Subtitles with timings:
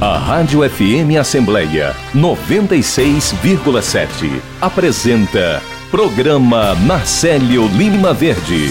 [0.00, 8.70] A Rádio FM Assembleia 96,7 apresenta Programa Marcelo Lima Verde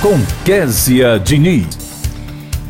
[0.00, 0.14] com
[0.44, 1.66] Késia Diniz.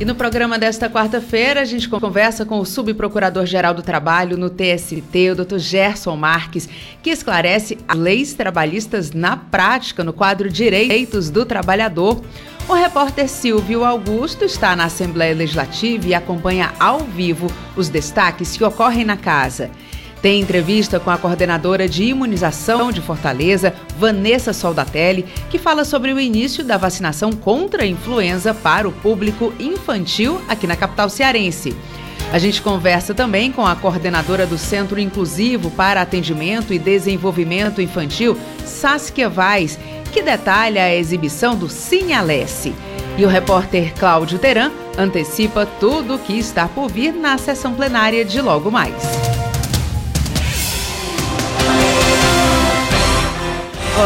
[0.01, 5.33] E no programa desta quarta-feira, a gente conversa com o subprocurador-geral do Trabalho no TST,
[5.33, 5.59] o Dr.
[5.59, 6.67] Gerson Marques,
[7.03, 12.23] que esclarece as leis trabalhistas na prática no quadro Direitos do Trabalhador.
[12.69, 18.63] O repórter Silvio Augusto está na Assembleia Legislativa e acompanha ao vivo os destaques que
[18.63, 19.71] ocorrem na casa.
[20.21, 26.21] Tem entrevista com a coordenadora de imunização de Fortaleza, Vanessa Soldatelli, que fala sobre o
[26.21, 31.75] início da vacinação contra a influenza para o público infantil aqui na capital cearense.
[32.31, 38.37] A gente conversa também com a coordenadora do Centro Inclusivo para Atendimento e Desenvolvimento Infantil,
[38.67, 39.79] Saskia Vaz,
[40.13, 42.75] que detalha a exibição do Cine Alesse.
[43.17, 48.25] E o repórter Cláudio Teran antecipa tudo o que está por vir na sessão plenária
[48.25, 48.95] de logo mais.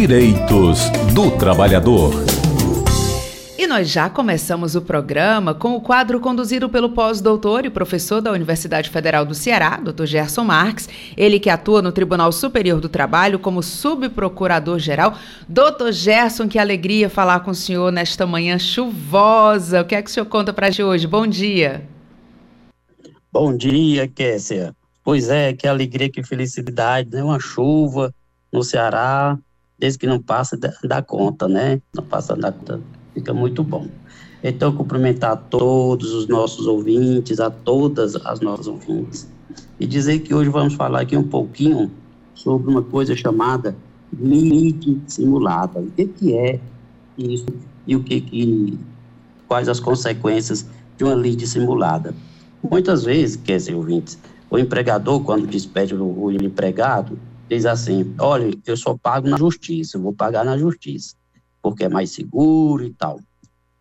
[0.00, 2.14] Direitos do Trabalhador.
[3.58, 8.32] E nós já começamos o programa com o quadro conduzido pelo pós-doutor e professor da
[8.32, 10.06] Universidade Federal do Ceará, Dr.
[10.06, 10.88] Gerson Marques,
[11.18, 15.18] ele que atua no Tribunal Superior do Trabalho como subprocurador-geral.
[15.46, 15.92] Dr.
[15.92, 19.82] Gerson, que alegria falar com o senhor nesta manhã chuvosa.
[19.82, 21.06] O que é que o senhor conta para gente hoje?
[21.06, 21.86] Bom dia.
[23.30, 24.74] Bom dia, Kessia.
[25.04, 27.22] Pois é, que alegria, que felicidade, né?
[27.22, 28.14] Uma chuva
[28.50, 29.38] no Ceará,
[29.80, 31.80] desde que não passa da, conta, né?
[31.94, 32.80] Não passa da conta,
[33.14, 33.88] fica muito bom.
[34.44, 39.26] Então, cumprimentar a todos os nossos ouvintes, a todas as nossas ouvintes,
[39.78, 41.90] e dizer que hoje vamos falar aqui um pouquinho
[42.34, 43.74] sobre uma coisa chamada
[44.18, 45.80] lead simulada.
[45.80, 46.60] O que, que é
[47.16, 47.46] isso
[47.86, 48.78] e o que, que
[49.48, 50.66] quais as consequências
[50.96, 52.14] de uma lead simulada?
[52.62, 54.18] Muitas vezes, quer dizer, ouvintes,
[54.50, 57.18] o empregador, quando despede o, o empregado,
[57.56, 61.16] diz assim: olha, eu só pago na justiça, eu vou pagar na justiça,
[61.60, 63.20] porque é mais seguro e tal.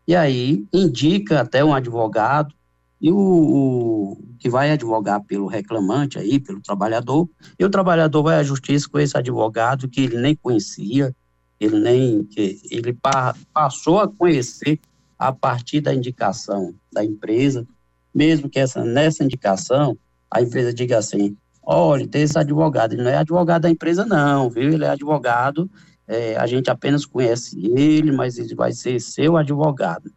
[0.07, 2.53] E aí indica até um advogado,
[2.99, 8.39] e o, o, que vai advogar pelo reclamante aí, pelo trabalhador, e o trabalhador vai
[8.39, 11.15] à justiça com esse advogado que ele nem conhecia,
[11.59, 14.79] ele nem que ele pa, passou a conhecer
[15.17, 17.67] a partir da indicação da empresa,
[18.13, 19.97] mesmo que essa nessa indicação
[20.31, 21.37] a empresa diga assim:
[21.71, 24.73] olha, tem esse advogado, ele não é advogado da empresa não, viu?
[24.73, 25.69] Ele é advogado,
[26.07, 30.11] é, a gente apenas conhece ele, mas ele vai ser seu advogado.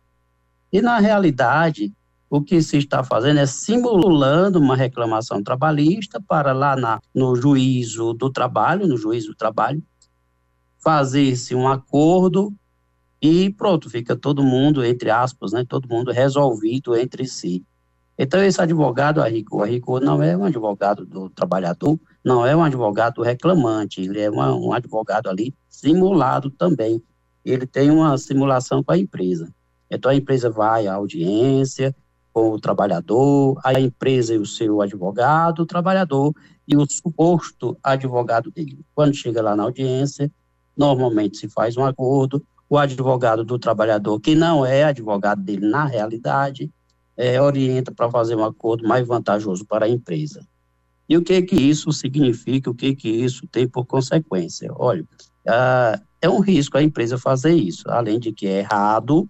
[0.72, 1.92] E na realidade,
[2.30, 8.14] o que se está fazendo é simulando uma reclamação trabalhista para lá na, no juízo
[8.14, 9.82] do trabalho, no juízo do trabalho,
[10.78, 12.50] fazer-se um acordo
[13.20, 17.62] e pronto, fica todo mundo, entre aspas, né, todo mundo resolvido entre si.
[18.22, 23.14] Então, esse advogado, Arrico, Arrico não é um advogado do trabalhador, não é um advogado
[23.14, 27.02] do reclamante, ele é uma, um advogado ali simulado também.
[27.44, 29.52] Ele tem uma simulação com a empresa.
[29.90, 31.92] Então, a empresa vai à audiência
[32.32, 36.32] com o trabalhador, a empresa e o seu advogado, o trabalhador
[36.68, 38.78] e o suposto advogado dele.
[38.94, 40.30] Quando chega lá na audiência,
[40.76, 45.86] normalmente se faz um acordo, o advogado do trabalhador, que não é advogado dele na
[45.86, 46.70] realidade,
[47.16, 50.46] é, orienta para fazer um acordo mais vantajoso para a empresa.
[51.08, 54.70] E o que que isso significa, o que que isso tem por consequência?
[54.74, 55.04] Olha,
[55.46, 59.28] ah, é um risco a empresa fazer isso, além de que é errado,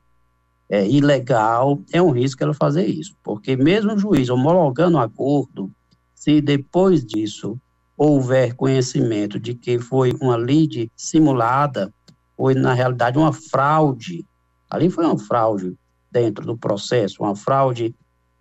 [0.68, 5.70] é ilegal, é um risco ela fazer isso, porque mesmo o juiz homologando o acordo,
[6.14, 7.58] se depois disso
[7.96, 11.92] houver conhecimento de que foi uma lead simulada,
[12.36, 14.24] foi na realidade uma fraude,
[14.70, 15.74] ali foi uma fraude,
[16.12, 17.94] dentro do processo, uma fraude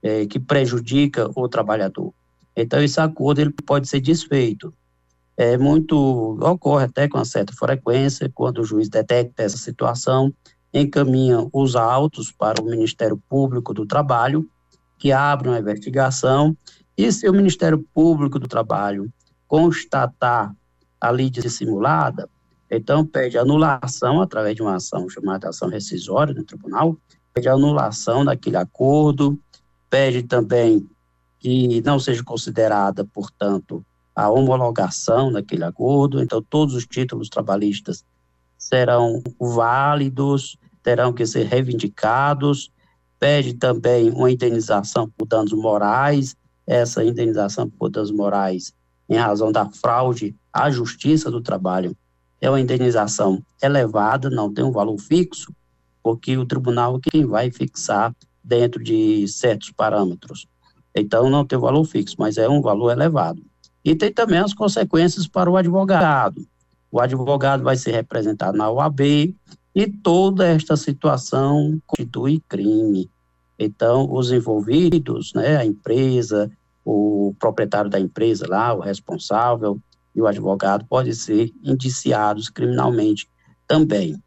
[0.04, 2.14] é, que prejudica o trabalhador.
[2.56, 4.74] Então, esse acordo ele pode ser desfeito.
[5.38, 10.34] É muito, ocorre até com uma certa frequência, quando o juiz detecta essa situação,
[10.74, 14.48] encaminha os autos para o Ministério Público do Trabalho,
[15.00, 16.56] que abre uma investigação,
[16.98, 19.12] e se o Ministério Público do Trabalho
[19.48, 20.54] constatar
[21.00, 22.30] a lei dissimulada,
[22.70, 26.96] então pede anulação através de uma ação chamada ação rescisória no tribunal,
[27.33, 29.39] pede anulação daquele acordo,
[29.89, 30.88] pede também
[31.39, 33.83] que não seja considerada, portanto,
[34.16, 38.04] a homologação daquele acordo, então todos os títulos trabalhistas
[38.57, 42.72] serão válidos, terão que ser reivindicados,
[43.19, 46.36] pede também uma indenização por danos morais,
[46.68, 48.74] essa indenização por danos morais
[49.10, 51.95] em razão da fraude à justiça do trabalho
[52.39, 55.54] é uma indenização elevada, não tem um valor fixo,
[56.03, 60.48] porque o tribunal é quem vai fixar dentro de certos parâmetros.
[60.95, 63.42] Então, não tem valor fixo, mas é um valor elevado.
[63.83, 66.45] E tem também as consequências para o advogado.
[66.92, 69.00] O advogado vai ser representado na OAB
[69.74, 73.09] e toda esta situação constitui crime.
[73.57, 76.51] Então, os envolvidos, né, a empresa,
[76.83, 79.80] o proprietário da empresa lá, o responsável
[80.13, 83.30] e o advogado podem ser indiciados criminalmente
[83.68, 84.21] também.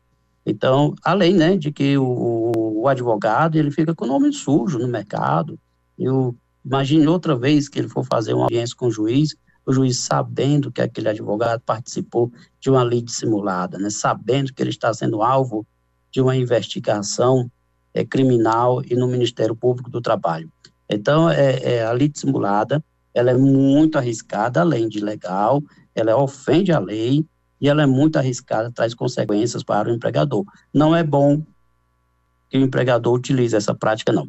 [0.46, 2.52] Então, além né, de que o,
[2.82, 5.58] o advogado ele fica com o nome sujo no mercado,
[5.98, 9.34] eu imagine outra vez que ele for fazer uma audiência com o juiz,
[9.66, 12.30] o juiz sabendo que aquele advogado participou
[12.60, 15.66] de uma lei dissimulada, né, sabendo que ele está sendo alvo
[16.10, 17.50] de uma investigação
[17.94, 20.50] é, criminal e no Ministério Público do Trabalho.
[20.88, 25.62] Então, é, é, a lei dissimulada, ela é muito arriscada, além de legal,
[25.94, 27.24] ela ofende a lei
[27.60, 30.44] e ela é muito arriscada, traz consequências para o empregador.
[30.72, 31.42] Não é bom
[32.48, 34.28] que o empregador utilize essa prática, não.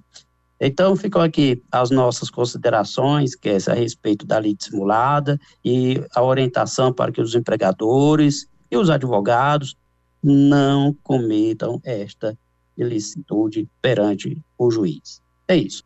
[0.60, 6.24] Então, ficam aqui as nossas considerações, que é a respeito da lei simulada e a
[6.24, 9.76] orientação para que os empregadores e os advogados
[10.24, 12.38] não cometam esta
[12.78, 15.22] ilicitude perante o juiz.
[15.48, 15.84] É isso.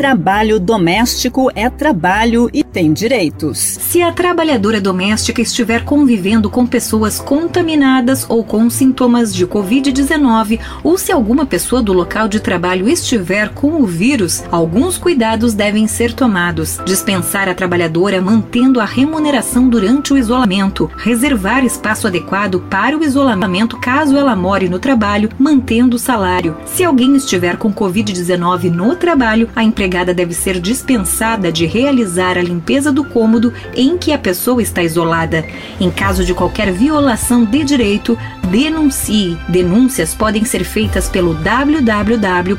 [0.00, 3.58] Trabalho doméstico é trabalho e tem direitos.
[3.58, 10.96] Se a trabalhadora doméstica estiver convivendo com pessoas contaminadas ou com sintomas de Covid-19, ou
[10.96, 16.14] se alguma pessoa do local de trabalho estiver com o vírus, alguns cuidados devem ser
[16.14, 16.80] tomados.
[16.86, 23.76] Dispensar a trabalhadora mantendo a remuneração durante o isolamento, reservar espaço adequado para o isolamento
[23.76, 26.56] caso ela more no trabalho, mantendo o salário.
[26.64, 32.38] Se alguém estiver com Covid-19 no trabalho, a empregada empregada deve ser dispensada de realizar
[32.38, 35.44] a limpeza do cômodo em que a pessoa está isolada.
[35.80, 38.16] Em caso de qualquer violação de direito,
[38.48, 39.36] denuncie.
[39.48, 42.52] Denúncias podem ser feitas pelo www.npt.mp.br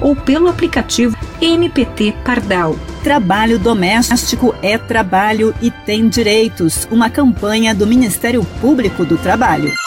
[0.00, 2.74] ou pelo aplicativo MPT Pardal.
[3.02, 6.88] Trabalho doméstico é trabalho e tem direitos.
[6.90, 9.83] Uma campanha do Ministério Público do Trabalho.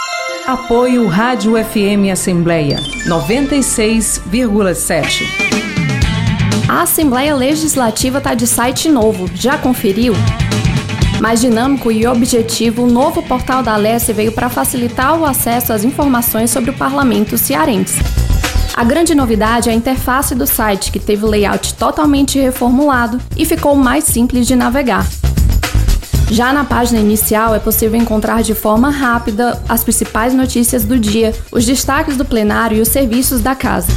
[0.47, 5.25] Apoio Rádio FM Assembleia 96,7.
[6.69, 9.29] A Assembleia Legislativa está de site novo.
[9.35, 10.13] Já conferiu?
[11.19, 15.83] Mais dinâmico e objetivo, o novo portal da Alesse veio para facilitar o acesso às
[15.83, 18.01] informações sobre o parlamento cearense.
[18.73, 23.45] A grande novidade é a interface do site, que teve o layout totalmente reformulado e
[23.45, 25.05] ficou mais simples de navegar.
[26.29, 31.33] Já na página inicial é possível encontrar de forma rápida as principais notícias do dia,
[31.51, 33.87] os destaques do plenário e os serviços da casa.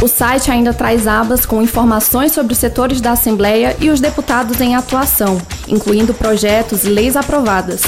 [0.00, 4.60] O site ainda traz abas com informações sobre os setores da Assembleia e os deputados
[4.60, 7.82] em atuação, incluindo projetos e leis aprovadas.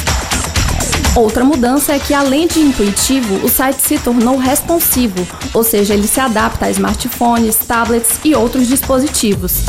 [1.15, 6.07] Outra mudança é que, além de intuitivo, o site se tornou responsivo, ou seja, ele
[6.07, 9.65] se adapta a smartphones, tablets e outros dispositivos.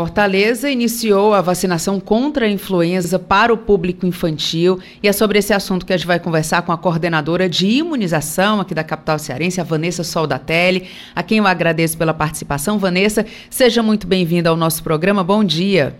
[0.00, 5.52] Fortaleza iniciou a vacinação contra a influenza para o público infantil e é sobre esse
[5.52, 9.60] assunto que a gente vai conversar com a coordenadora de imunização aqui da capital cearense,
[9.60, 12.78] a Vanessa Soldatelli, a quem eu agradeço pela participação.
[12.78, 15.22] Vanessa, seja muito bem-vinda ao nosso programa.
[15.22, 15.94] Bom dia.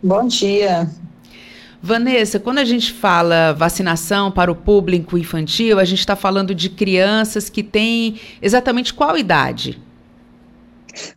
[0.00, 0.88] Bom dia.
[1.82, 6.70] Vanessa, quando a gente fala vacinação para o público infantil, a gente está falando de
[6.70, 9.84] crianças que têm exatamente qual idade?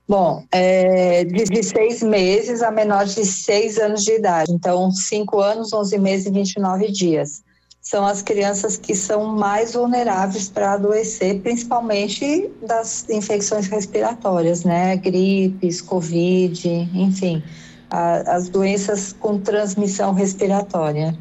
[0.09, 4.51] Bom, é, de seis meses a menores de seis anos de idade.
[4.51, 7.43] Então, cinco anos, onze meses e 29 dias.
[7.79, 14.97] São as crianças que são mais vulneráveis para adoecer, principalmente das infecções respiratórias, né?
[14.97, 17.43] Gripes, Covid, enfim,
[17.91, 21.15] a, as doenças com transmissão respiratória.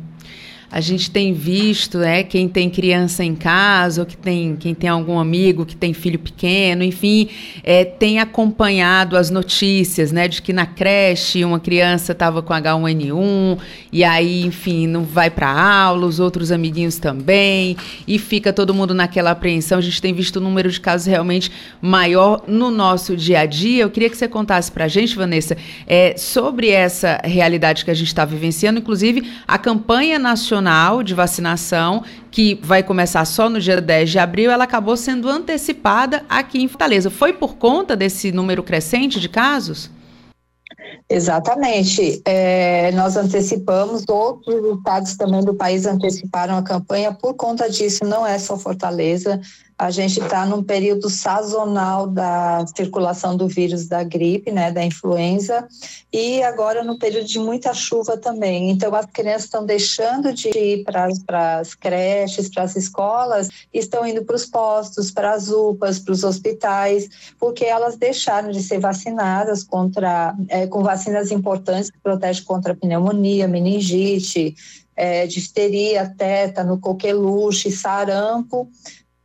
[0.71, 4.91] A gente tem visto, né, quem tem criança em casa, ou que tem, quem tem
[4.91, 7.31] algum amigo que tem filho pequeno, enfim,
[7.65, 13.59] é, tem acompanhado as notícias, né, de que na creche uma criança estava com H1N1
[13.91, 17.75] e aí, enfim, não vai para aula, os outros amiguinhos também,
[18.07, 19.79] e fica todo mundo naquela apreensão.
[19.79, 23.85] A gente tem visto o número de casos realmente maior no nosso dia a dia.
[23.85, 25.57] Eu queria que você contasse para a gente, Vanessa,
[25.87, 31.15] é, sobre essa realidade que a gente está vivenciando, inclusive a campanha nacional nacional de
[31.15, 36.61] vacinação, que vai começar só no dia 10 de abril, ela acabou sendo antecipada aqui
[36.61, 37.11] em Fortaleza.
[37.11, 39.91] Foi por conta desse número crescente de casos?
[41.09, 42.21] Exatamente.
[42.25, 48.27] É, nós antecipamos, outros estados também do país anteciparam a campanha por conta disso, não
[48.27, 49.41] é só Fortaleza.
[49.79, 55.69] A gente está num período sazonal da circulação do vírus da gripe, né, da influenza,
[56.13, 58.71] e agora no período de muita chuva também.
[58.71, 64.25] Então, as crianças estão deixando de ir para as creches, para as escolas, estão indo
[64.25, 67.09] para os postos, para as UPAs, para os hospitais,
[67.39, 73.47] porque elas deixaram de ser vacinadas contra, é, com vacinas importantes que protegem contra pneumonia,
[73.47, 74.57] meningite,
[74.97, 78.69] é, difteria, tétano, coqueluche, sarampo,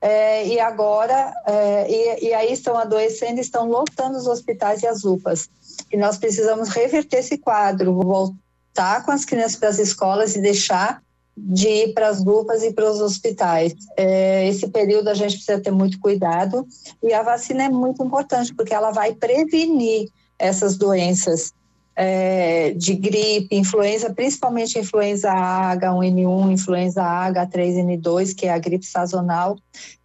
[0.05, 5.05] é, e agora, é, e, e, aí estão adoecendo, estão lotando os hospitais e as
[5.05, 5.49] UPAs.
[5.89, 11.01] E nós precisamos reverter esse quadro, voltar com as crianças para as escolas e deixar
[11.37, 13.73] de ir para as UPAs e para os hospitais.
[13.95, 16.67] É, esse período a gente precisa ter muito cuidado
[17.01, 21.53] e a vacina é muito importante porque ela vai prevenir essas doenças
[21.95, 28.85] é, de gripe, influenza, principalmente influenza A, H1N1, influenza A, H3N2, que é a gripe
[28.85, 29.57] sazonal,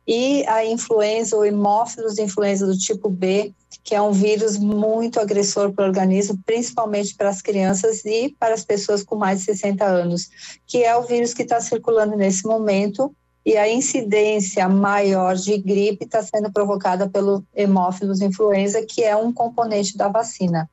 [0.06, 3.52] e a influenza ou hemófilos influenza do tipo B,
[3.84, 8.54] que é um vírus muito agressor para o organismo, principalmente para as crianças e para
[8.54, 10.30] as pessoas com mais de 60 anos,
[10.66, 13.14] que é o vírus que está circulando nesse momento
[13.44, 19.32] e a incidência maior de gripe está sendo provocada pelo hemófilos influenza, que é um
[19.32, 20.68] componente da vacina.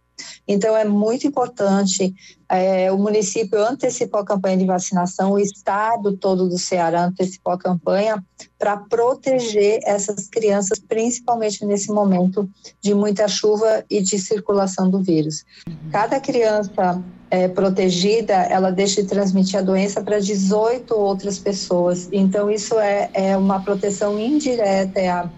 [0.48, 2.14] Então, é muito importante.
[2.48, 7.58] É, o município antecipou a campanha de vacinação, o estado todo do Ceará antecipou a
[7.58, 8.24] campanha
[8.60, 12.48] para proteger essas crianças, principalmente nesse momento
[12.82, 15.44] de muita chuva e de circulação do vírus.
[15.92, 22.08] Cada criança é, protegida, ela deixa de transmitir a doença para 18 outras pessoas.
[22.12, 25.30] Então, isso é, é uma proteção indireta, é a,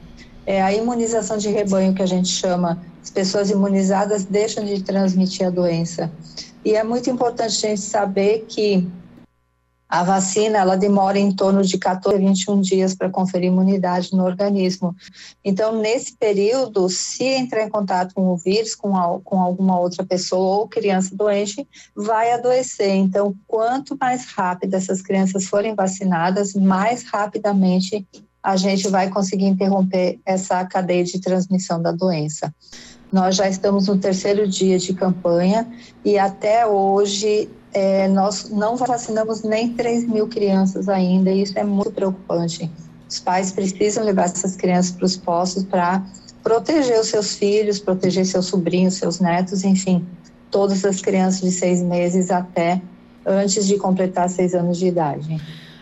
[0.47, 5.47] é a imunização de rebanho que a gente chama as pessoas imunizadas deixam de transmitir
[5.47, 6.11] a doença.
[6.63, 8.85] E é muito importante a gente saber que
[9.89, 14.25] a vacina ela demora em torno de 14 a 21 dias para conferir imunidade no
[14.25, 14.93] organismo.
[15.43, 20.05] Então, nesse período, se entrar em contato com o vírus, com, a, com alguma outra
[20.05, 22.93] pessoa ou criança doente, vai adoecer.
[22.93, 28.05] Então, quanto mais rápido essas crianças forem vacinadas, mais rapidamente
[28.47, 32.55] a gente vai conseguir interromper essa cadeia de transmissão da doença.
[33.11, 35.67] Nós já estamos no terceiro dia de campanha
[36.05, 41.63] e até hoje é, nós não vacinamos nem 3 mil crianças ainda, e isso é
[41.65, 42.71] muito preocupante.
[43.09, 46.05] Os pais precisam levar essas crianças para os postos para
[46.41, 50.07] proteger os seus filhos, proteger seus sobrinhos, seus netos, enfim,
[50.49, 52.81] todas as crianças de seis meses até
[53.25, 55.37] antes de completar seis anos de idade.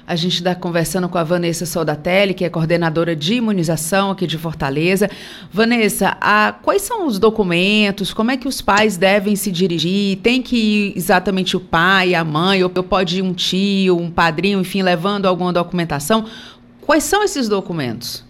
[0.08, 4.38] A gente está conversando com a Vanessa Soldatelli, que é coordenadora de imunização aqui de
[4.38, 5.10] Fortaleza.
[5.52, 8.14] Vanessa, a, quais são os documentos?
[8.14, 10.18] Como é que os pais devem se dirigir?
[10.18, 14.60] Tem que ir exatamente o pai, a mãe, ou pode ir um tio, um padrinho,
[14.60, 16.26] enfim, levando alguma documentação?
[16.82, 18.24] Quais são esses documentos?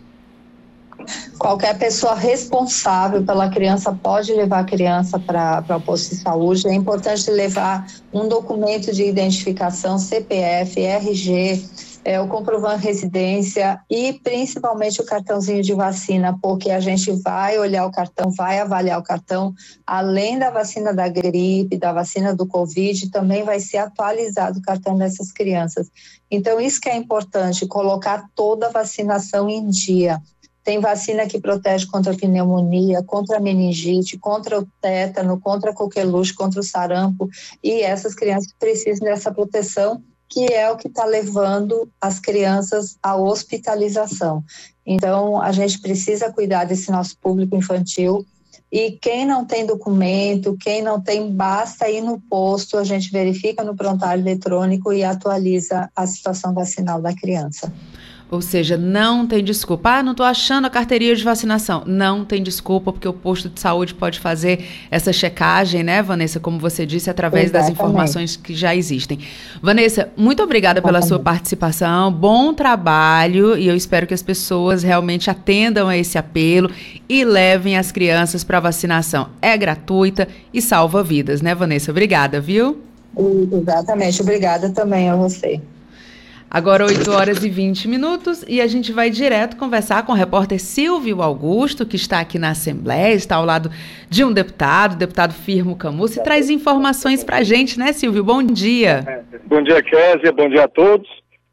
[1.37, 6.67] Qualquer pessoa responsável pela criança pode levar a criança para o posto de saúde.
[6.67, 11.63] É importante levar um documento de identificação, CPF, RG,
[12.05, 17.83] é, o comprovante residência e principalmente o cartãozinho de vacina, porque a gente vai olhar
[17.87, 19.55] o cartão, vai avaliar o cartão,
[19.87, 24.95] além da vacina da gripe, da vacina do Covid, também vai ser atualizado o cartão
[24.95, 25.89] dessas crianças.
[26.29, 30.21] Então, isso que é importante, colocar toda a vacinação em dia.
[30.65, 35.73] Tem vacina que protege contra a pneumonia, contra a meningite, contra o tétano, contra a
[35.75, 37.29] coqueluche, contra o sarampo.
[37.63, 43.15] E essas crianças precisam dessa proteção, que é o que está levando as crianças à
[43.15, 44.43] hospitalização.
[44.83, 48.25] Então, a gente precisa cuidar desse nosso público infantil.
[48.71, 53.63] E quem não tem documento, quem não tem, basta ir no posto, a gente verifica
[53.63, 57.71] no prontuário eletrônico e atualiza a situação vacinal da criança.
[58.29, 59.97] Ou seja, não tem desculpa.
[59.97, 61.83] Ah, não estou achando a carteirinha de vacinação.
[61.85, 66.57] Não tem desculpa, porque o posto de saúde pode fazer essa checagem, né, Vanessa, como
[66.57, 67.75] você disse, através Exatamente.
[67.75, 69.19] das informações que já existem.
[69.61, 71.01] Vanessa, muito obrigada Exatamente.
[71.01, 72.11] pela sua participação.
[72.11, 76.71] Bom trabalho e eu espero que as pessoas realmente atendam a esse apelo
[77.07, 79.29] e levem as crianças para vacinação.
[79.39, 81.91] É gratuita e salva vidas, né, Vanessa?
[81.91, 82.81] Obrigada, viu?
[83.51, 84.21] Exatamente.
[84.21, 85.61] Obrigada também a você.
[86.55, 90.57] Agora 8 horas e 20 minutos e a gente vai direto conversar com o repórter
[90.57, 93.69] Silvio Augusto, que está aqui na Assembleia, está ao lado
[94.09, 98.23] de um deputado, deputado Firmo Camus, e traz informações para a gente, né, Silvio?
[98.23, 99.25] Bom dia.
[99.43, 101.05] Bom dia, Kézia, bom dia a todos.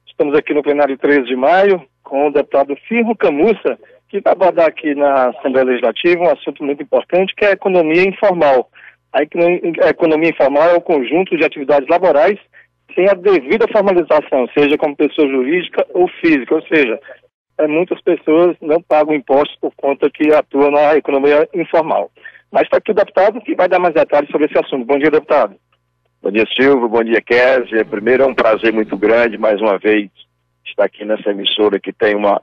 [0.07, 3.77] Estamos aqui no plenário 13 de maio com o deputado Firmo Camussa,
[4.09, 8.09] que vai abordar aqui na Assembleia Legislativa um assunto muito importante, que é a economia
[8.09, 8.71] informal.
[9.13, 9.21] A
[9.91, 12.39] economia informal é o conjunto de atividades laborais
[12.95, 16.99] sem a devida formalização, seja como pessoa jurídica ou física, ou seja,
[17.59, 22.11] é, muitas pessoas não pagam impostos por conta que atuam na economia informal.
[22.51, 24.85] Mas está aqui o deputado que vai dar mais detalhes sobre esse assunto.
[24.85, 25.57] Bom dia, deputado.
[26.23, 26.89] Bom dia, Silvio.
[26.89, 27.85] Bom dia, Kézia.
[27.85, 30.11] Primeiro, é um prazer muito grande, mais uma vez,
[30.67, 32.41] estar aqui nessa emissora que tem uma,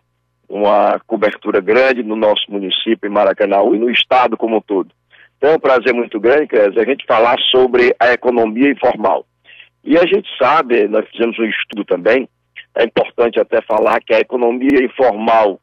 [0.49, 4.89] uma cobertura grande no nosso município, em Maracanã, e no estado como um todo.
[5.37, 9.25] Então, é um prazer muito grande, Kézia, a gente falar sobre a economia informal.
[9.83, 12.27] E a gente sabe, nós fizemos um estudo também,
[12.75, 15.59] é importante até falar que a economia informal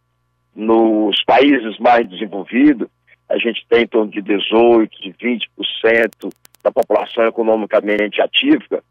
[0.55, 2.88] nos países mais desenvolvidos,
[3.29, 8.83] a gente tem em torno de 18%, de 20% da população economicamente ativa,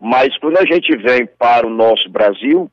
[0.00, 2.70] mas quando a gente vem para o nosso Brasil,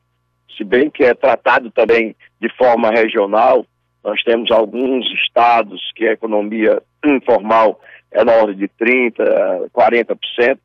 [0.56, 3.64] se bem que é tratado também de forma regional,
[4.04, 10.58] nós temos alguns estados que a economia informal é na ordem de 30%, 40%,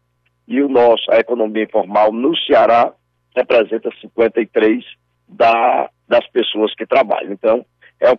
[0.47, 2.93] e o nosso, a economia informal no Ceará
[3.35, 4.83] representa 53
[5.27, 7.33] da, das pessoas que trabalham.
[7.33, 7.65] Então,
[7.99, 8.17] é um,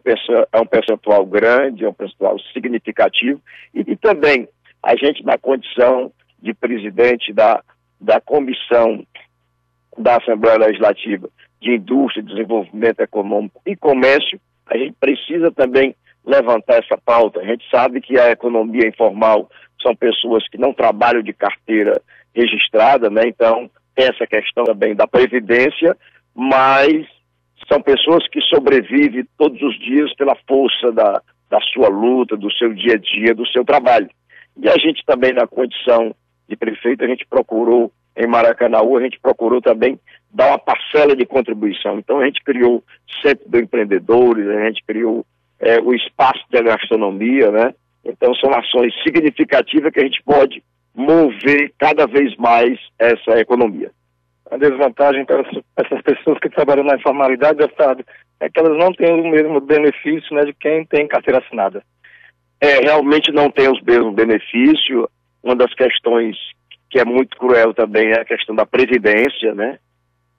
[0.52, 3.40] é um percentual grande, é um percentual significativo,
[3.74, 4.48] e, e também
[4.82, 7.62] a gente na condição de presidente da,
[8.00, 9.04] da comissão
[9.96, 11.28] da Assembleia Legislativa
[11.60, 17.40] de Indústria, Desenvolvimento Econômico e Comércio, a gente precisa também levantar essa pauta.
[17.40, 19.50] A gente sabe que a economia informal
[19.82, 22.00] são pessoas que não trabalham de carteira
[22.34, 23.22] registrada, né?
[23.26, 25.96] Então, tem essa questão também da previdência,
[26.34, 27.06] mas
[27.66, 32.72] são pessoas que sobrevivem todos os dias pela força da, da sua luta, do seu
[32.72, 34.08] dia a dia, do seu trabalho.
[34.56, 36.14] E a gente também, na condição
[36.48, 39.98] de prefeito, a gente procurou, em Maracanã, a gente procurou também
[40.32, 41.98] dar uma parcela de contribuição.
[41.98, 42.82] Então, a gente criou
[43.22, 45.24] Centro do Empreendedores, a gente criou
[45.60, 47.74] é, o Espaço da Gastronomia, né?
[48.04, 50.62] Então, são ações significativas que a gente pode
[50.94, 53.90] mover cada vez mais essa economia.
[54.50, 55.42] A desvantagem para
[55.76, 58.04] essas pessoas que trabalham na informalidade, deputado,
[58.40, 61.82] é que elas não têm o mesmo benefício né, de quem tem carteira assinada.
[62.60, 65.06] É, realmente não tem os mesmos benefícios.
[65.42, 66.36] Uma das questões
[66.90, 69.78] que é muito cruel também é a questão da previdência, né?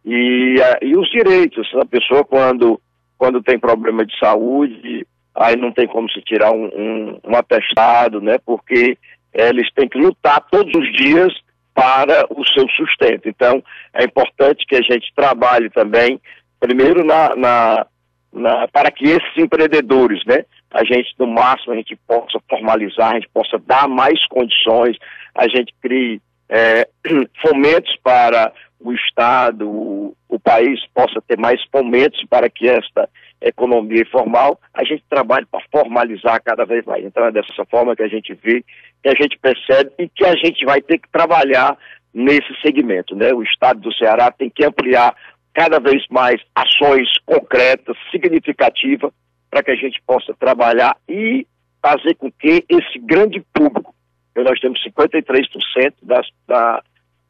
[0.03, 1.69] E, e os direitos.
[1.75, 2.81] A pessoa, quando,
[3.17, 8.19] quando tem problema de saúde, aí não tem como se tirar um, um, um atestado,
[8.19, 8.38] né?
[8.45, 8.97] Porque
[9.33, 11.33] eles têm que lutar todos os dias
[11.73, 13.29] para o seu sustento.
[13.29, 13.63] Então,
[13.93, 16.19] é importante que a gente trabalhe também,
[16.59, 17.85] primeiro, na, na,
[18.33, 23.15] na, para que esses empreendedores, né, a gente, no máximo, a gente possa formalizar, a
[23.15, 24.97] gente possa dar mais condições,
[25.33, 26.87] a gente crie é,
[27.41, 33.09] fomentos para o Estado, o, o, país possa ter mais fomentos para que esta
[33.41, 37.04] economia informal, a gente trabalhe para formalizar cada vez mais.
[37.04, 38.63] Então é dessa forma que a gente vê,
[39.02, 41.78] que a gente percebe e que a gente vai ter que trabalhar
[42.13, 43.15] nesse segmento.
[43.15, 43.34] Né?
[43.34, 45.15] O Estado do Ceará tem que ampliar
[45.54, 49.12] cada vez mais ações concretas, significativas,
[49.49, 51.47] para que a gente possa trabalhar e
[51.82, 53.93] fazer com que esse grande público,
[54.36, 56.84] nós temos 53% das, da,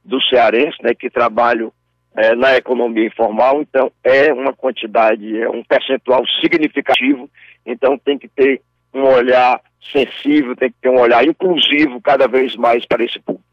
[0.03, 1.71] do cearense né, que trabalham
[2.19, 7.29] é, na economia informal, então é uma quantidade, é um percentual significativo,
[7.65, 8.61] então tem que ter
[8.93, 13.47] um olhar sensível, tem que ter um olhar inclusivo cada vez mais para esse público.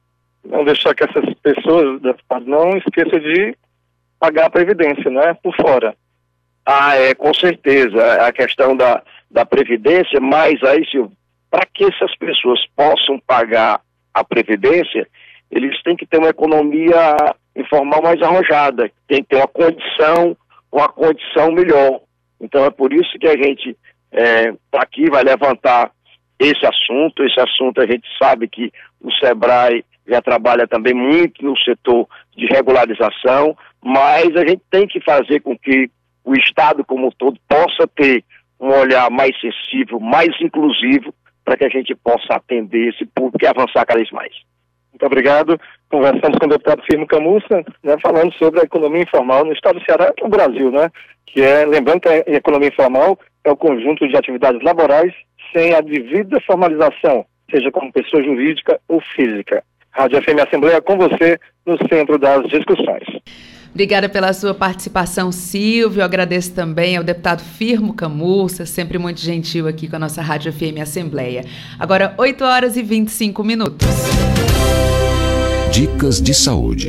[0.45, 2.01] Não deixar que essas pessoas
[2.45, 3.57] não esqueçam de
[4.19, 5.33] pagar a previdência, não é?
[5.35, 5.95] Por fora.
[6.65, 8.27] Ah, é, com certeza.
[8.27, 9.01] A questão da,
[9.31, 11.13] da previdência, mas aí, Silvio,
[11.49, 13.81] para que essas pessoas possam pagar
[14.13, 15.07] a previdência,
[15.53, 17.17] eles têm que ter uma economia
[17.57, 20.37] informal mais arrojada, tem que ter uma condição,
[20.71, 22.01] uma condição melhor.
[22.41, 23.77] Então é por isso que a gente
[24.13, 25.91] é, tá aqui vai levantar
[26.39, 27.25] esse assunto.
[27.25, 32.47] Esse assunto a gente sabe que o SEBRAE já trabalha também muito no setor de
[32.47, 35.91] regularização, mas a gente tem que fazer com que
[36.25, 38.25] o Estado como um todo possa ter
[38.61, 41.15] um olhar mais sensível, mais inclusivo,
[41.45, 44.33] para que a gente possa atender esse público e avançar cada vez mais.
[44.93, 45.61] Muito obrigado.
[45.91, 49.85] Conversamos com o deputado Firmo Camussa, né, falando sobre a economia informal no estado do
[49.85, 50.91] Ceará e no Brasil, né?
[51.27, 55.13] Que é, lembrando que a economia informal é o conjunto de atividades laborais
[55.53, 59.63] sem a devida formalização, seja como pessoa jurídica ou física.
[59.91, 63.05] Rádio FM Assembleia com você no centro das discussões.
[63.71, 66.03] Obrigada pela sua participação, Silvio.
[66.03, 70.81] Agradeço também ao deputado Firmo Camussa, sempre muito gentil aqui com a nossa Rádio FM
[70.81, 71.45] Assembleia.
[71.79, 73.87] Agora, 8 horas e 25 minutos.
[75.77, 76.89] Dicas de saúde.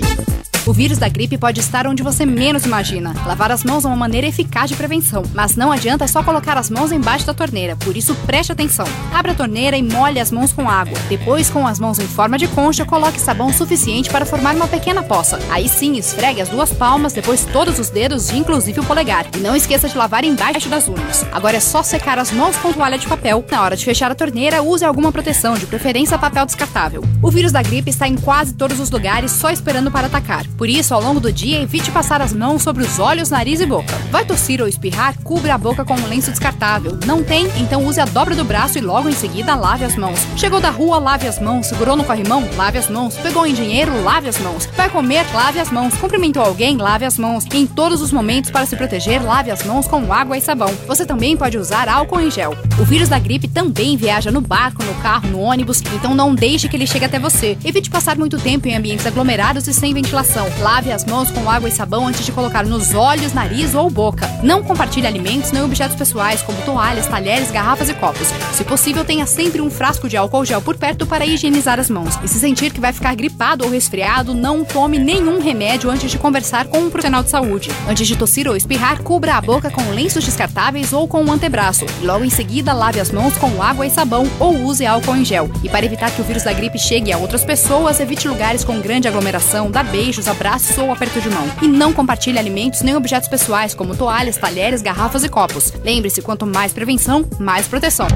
[0.68, 3.16] O vírus da gripe pode estar onde você menos imagina.
[3.26, 6.70] Lavar as mãos é uma maneira eficaz de prevenção, mas não adianta só colocar as
[6.70, 8.86] mãos embaixo da torneira, por isso preste atenção.
[9.14, 11.00] Abra a torneira e molhe as mãos com água.
[11.08, 15.02] Depois, com as mãos em forma de concha, coloque sabão suficiente para formar uma pequena
[15.02, 15.40] poça.
[15.50, 19.26] Aí sim, esfregue as duas palmas, depois todos os dedos, inclusive o polegar.
[19.38, 21.26] E não esqueça de lavar embaixo das unhas.
[21.32, 23.46] Agora é só secar as mãos com toalha de papel.
[23.50, 27.06] Na hora de fechar a torneira, use alguma proteção, de preferência papel descartável.
[27.24, 30.46] O vírus da gripe está em quase todos os lugares, só esperando para atacar.
[30.58, 33.66] Por isso, ao longo do dia, evite passar as mãos sobre os olhos, nariz e
[33.66, 33.96] boca.
[34.10, 36.98] Vai tossir ou espirrar, cubra a boca com um lenço descartável.
[37.06, 37.46] Não tem?
[37.58, 40.20] Então use a dobra do braço e logo em seguida lave as mãos.
[40.36, 41.68] Chegou da rua, lave as mãos.
[41.68, 42.44] Segurou no corrimão?
[42.56, 43.16] Lave as mãos.
[43.18, 44.04] Pegou em dinheiro?
[44.04, 44.68] Lave as mãos.
[44.76, 45.26] Vai comer?
[45.32, 45.96] Lave as mãos.
[45.96, 46.78] Cumprimentou alguém?
[46.78, 47.46] Lave as mãos.
[47.54, 50.74] em todos os momentos para se proteger, lave as mãos com água e sabão.
[50.88, 52.56] Você também pode usar álcool em gel.
[52.80, 56.68] O vírus da gripe também viaja no barco, no carro, no ônibus, então não deixe
[56.68, 57.58] que ele chegue até você.
[57.64, 60.47] Evite passar muito tempo em ambientes aglomerados e sem ventilação.
[60.60, 64.28] Lave as mãos com água e sabão antes de colocar nos olhos, nariz ou boca.
[64.44, 68.28] Não compartilhe alimentos nem objetos pessoais, como toalhas, talheres, garrafas e copos.
[68.54, 72.18] Se possível, tenha sempre um frasco de álcool gel por perto para higienizar as mãos.
[72.24, 76.18] E se sentir que vai ficar gripado ou resfriado, não tome nenhum remédio antes de
[76.18, 77.70] conversar com um profissional de saúde.
[77.88, 81.86] Antes de tossir ou espirrar, cubra a boca com lenços descartáveis ou com um antebraço.
[82.02, 85.50] Logo em seguida, lave as mãos com água e sabão ou use álcool em gel.
[85.64, 88.80] E para evitar que o vírus da gripe chegue a outras pessoas, evite lugares com
[88.80, 91.50] grande aglomeração, dá beijos, abraços ou aperto de mão.
[91.62, 95.74] E não compartilhe alimentos nem objetos pessoais, como toalhas, talheres, garrafas e copos.
[95.84, 98.08] Lembre-se, quanto mais prevenção, mais proteção.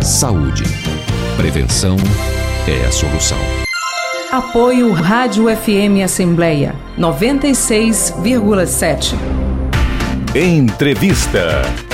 [0.00, 0.64] Saúde.
[1.36, 1.96] Prevenção
[2.66, 3.36] é a solução.
[4.32, 9.14] Apoio Rádio FM Assembleia 96,7.
[10.34, 11.89] Entrevista.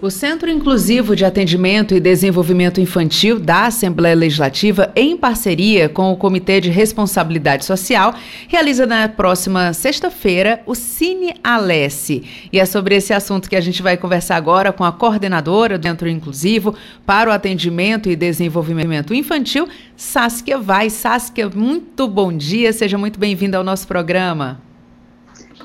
[0.00, 6.16] O Centro Inclusivo de Atendimento e Desenvolvimento Infantil da Assembleia Legislativa, em parceria com o
[6.16, 8.14] Comitê de Responsabilidade Social,
[8.46, 12.22] realiza na próxima sexta-feira o Cine Alesse.
[12.52, 15.88] E é sobre esse assunto que a gente vai conversar agora com a coordenadora do
[15.88, 20.90] Centro Inclusivo para o Atendimento e Desenvolvimento Infantil, Saskia Vai.
[20.90, 24.67] Saskia, muito bom dia, seja muito bem-vinda ao nosso programa.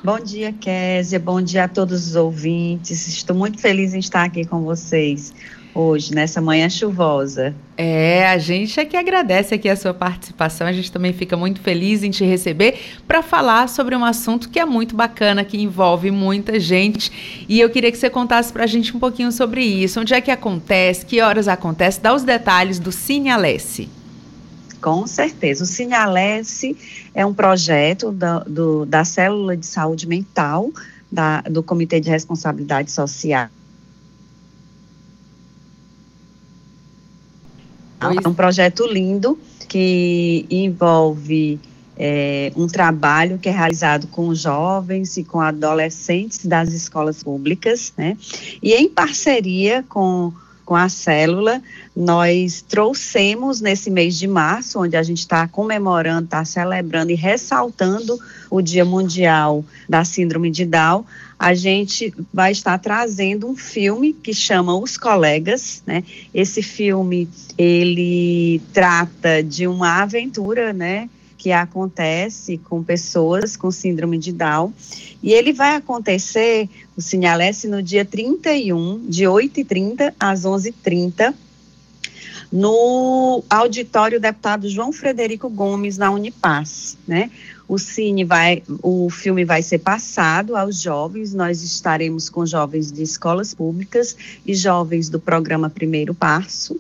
[0.04, 1.18] Bom dia, Késia.
[1.18, 3.08] Bom dia a todos os ouvintes.
[3.08, 5.34] Estou muito feliz em estar aqui com vocês
[5.74, 7.56] hoje, nessa manhã chuvosa.
[7.78, 10.68] É, a gente é que agradece aqui a sua participação.
[10.68, 14.60] A gente também fica muito feliz em te receber para falar sobre um assunto que
[14.60, 17.46] é muito bacana, que envolve muita gente.
[17.48, 20.02] E eu queria que você contasse para a gente um pouquinho sobre isso.
[20.02, 21.06] Onde é que acontece?
[21.06, 22.02] Que horas acontece?
[22.02, 24.03] Dá os detalhes do Cine Alesse.
[24.84, 25.64] Com certeza.
[25.64, 26.76] O Sinalesse
[27.16, 30.70] é um projeto da, do, da Célula de Saúde Mental
[31.10, 33.48] da, do Comitê de Responsabilidade Social.
[38.02, 41.62] É um projeto lindo que envolve
[41.98, 48.18] é, um trabalho que é realizado com jovens e com adolescentes das escolas públicas, né?
[48.62, 50.34] E em parceria com,
[50.66, 51.62] com a célula,
[51.96, 58.18] nós trouxemos nesse mês de março, onde a gente está comemorando, está celebrando e ressaltando
[58.50, 61.06] o Dia Mundial da Síndrome de Down,
[61.38, 66.04] a gente vai estar trazendo um filme que chama Os Colegas, né?
[66.34, 71.10] Esse filme, ele trata de uma aventura, né?
[71.44, 74.74] Que acontece com pessoas com síndrome de Down.
[75.22, 81.34] E ele vai acontecer, o Sinalesse, no dia 31, de 8h30 às 11h30,
[82.50, 87.30] no auditório deputado João Frederico Gomes, na Unipaz, né?
[87.68, 91.34] O cine vai, o filme vai ser passado aos jovens.
[91.34, 96.80] Nós estaremos com jovens de escolas públicas e jovens do programa Primeiro Passo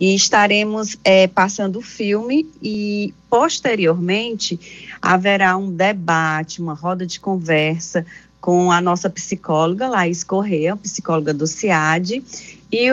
[0.00, 4.58] e estaremos é, passando o filme e posteriormente
[5.00, 8.06] haverá um debate, uma roda de conversa
[8.40, 12.24] com a nossa psicóloga Laís Corrêa, psicóloga do CIAD,
[12.72, 12.90] e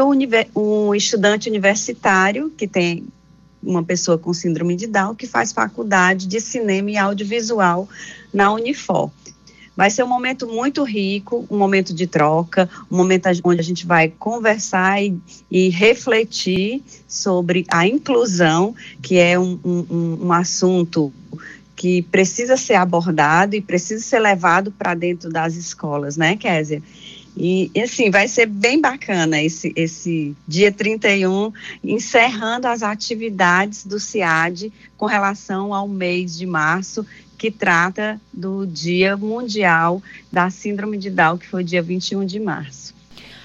[0.54, 3.06] um estudante universitário que tem
[3.64, 7.88] uma pessoa com síndrome de Down que faz faculdade de cinema e audiovisual
[8.34, 9.10] na Unifor.
[9.78, 13.86] Vai ser um momento muito rico, um momento de troca, um momento onde a gente
[13.86, 15.16] vai conversar e,
[15.52, 21.14] e refletir sobre a inclusão, que é um, um, um assunto
[21.76, 26.82] que precisa ser abordado e precisa ser levado para dentro das escolas, né, Kézia?
[27.40, 34.00] E, e, assim, vai ser bem bacana esse, esse dia 31, encerrando as atividades do
[34.00, 37.06] CIAD com relação ao mês de março,
[37.38, 42.97] que trata do Dia Mundial da Síndrome de Down, que foi dia 21 de março.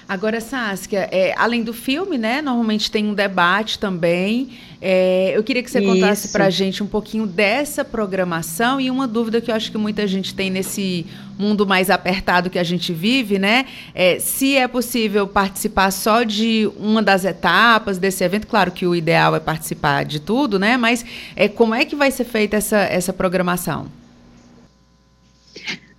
[0.07, 2.41] Agora, Saskia, é, além do filme, né?
[2.41, 4.51] Normalmente tem um debate também.
[4.81, 9.07] É, eu queria que você contasse para a gente um pouquinho dessa programação e uma
[9.07, 11.05] dúvida que eu acho que muita gente tem nesse
[11.39, 13.65] mundo mais apertado que a gente vive, né?
[13.95, 18.93] É, se é possível participar só de uma das etapas desse evento, claro que o
[18.93, 20.75] ideal é participar de tudo, né?
[20.75, 23.87] Mas é, como é que vai ser feita essa, essa programação?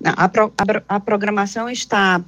[0.05, 2.23] a, pro, a, a programação está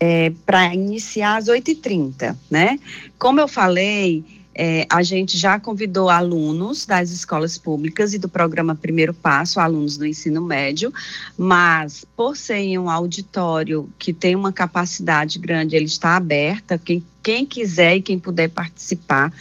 [0.00, 2.78] é, para iniciar às 8h30, né?
[3.18, 4.24] Como eu falei,
[4.60, 9.96] é, a gente já convidou alunos das escolas públicas e do programa Primeiro Passo, alunos
[9.96, 10.92] do ensino médio,
[11.36, 17.46] mas por ser um auditório que tem uma capacidade grande, ele está aberto, quem, quem
[17.46, 19.32] quiser e quem puder participar,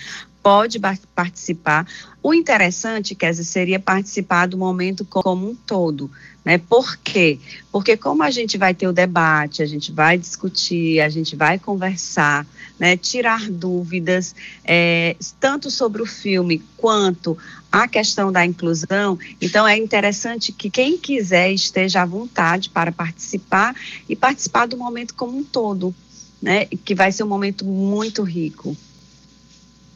[0.43, 0.79] pode
[1.15, 1.87] participar.
[2.21, 6.11] O interessante, Kézia, seria participar do momento como um todo,
[6.47, 6.57] né?
[6.57, 7.37] Por quê?
[7.73, 11.59] Porque como a gente vai ter o debate, a gente vai discutir, a gente vai
[11.59, 12.47] conversar,
[12.79, 12.95] né?
[12.95, 14.33] tirar dúvidas,
[14.63, 17.37] é, tanto sobre o filme quanto
[17.69, 23.75] a questão da inclusão, então é interessante que quem quiser esteja à vontade para participar
[24.07, 25.93] e participar do momento como um todo,
[26.41, 26.63] né?
[26.63, 28.73] Que vai ser um momento muito rico.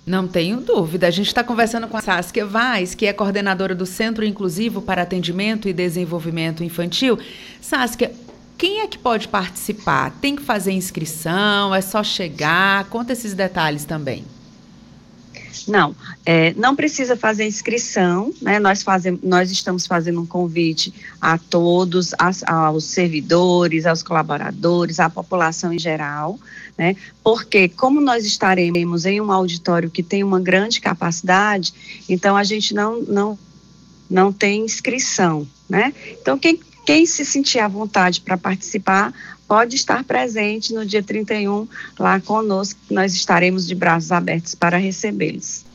[0.05, 1.07] Não tenho dúvida.
[1.07, 5.03] A gente está conversando com a Saskia Vaz, que é coordenadora do Centro Inclusivo para
[5.03, 7.19] Atendimento e Desenvolvimento Infantil.
[7.61, 8.11] Saskia,
[8.57, 10.11] quem é que pode participar?
[10.19, 11.73] Tem que fazer inscrição?
[11.73, 12.85] É só chegar?
[12.85, 14.25] Conta esses detalhes também.
[15.67, 18.59] Não, é, não precisa fazer inscrição, né?
[18.59, 22.13] Nós, fazemos, nós estamos fazendo um convite a todos,
[22.47, 26.39] aos servidores, aos colaboradores, à população em geral,
[26.77, 26.95] né?
[27.23, 31.73] Porque como nós estaremos em um auditório que tem uma grande capacidade,
[32.07, 33.39] então a gente não, não,
[34.10, 35.93] não tem inscrição, né?
[36.21, 39.13] Então quem, quem se sentir à vontade para participar,
[39.51, 41.67] pode estar presente no dia 31
[41.99, 45.65] lá conosco, nós estaremos de braços abertos para recebê-los.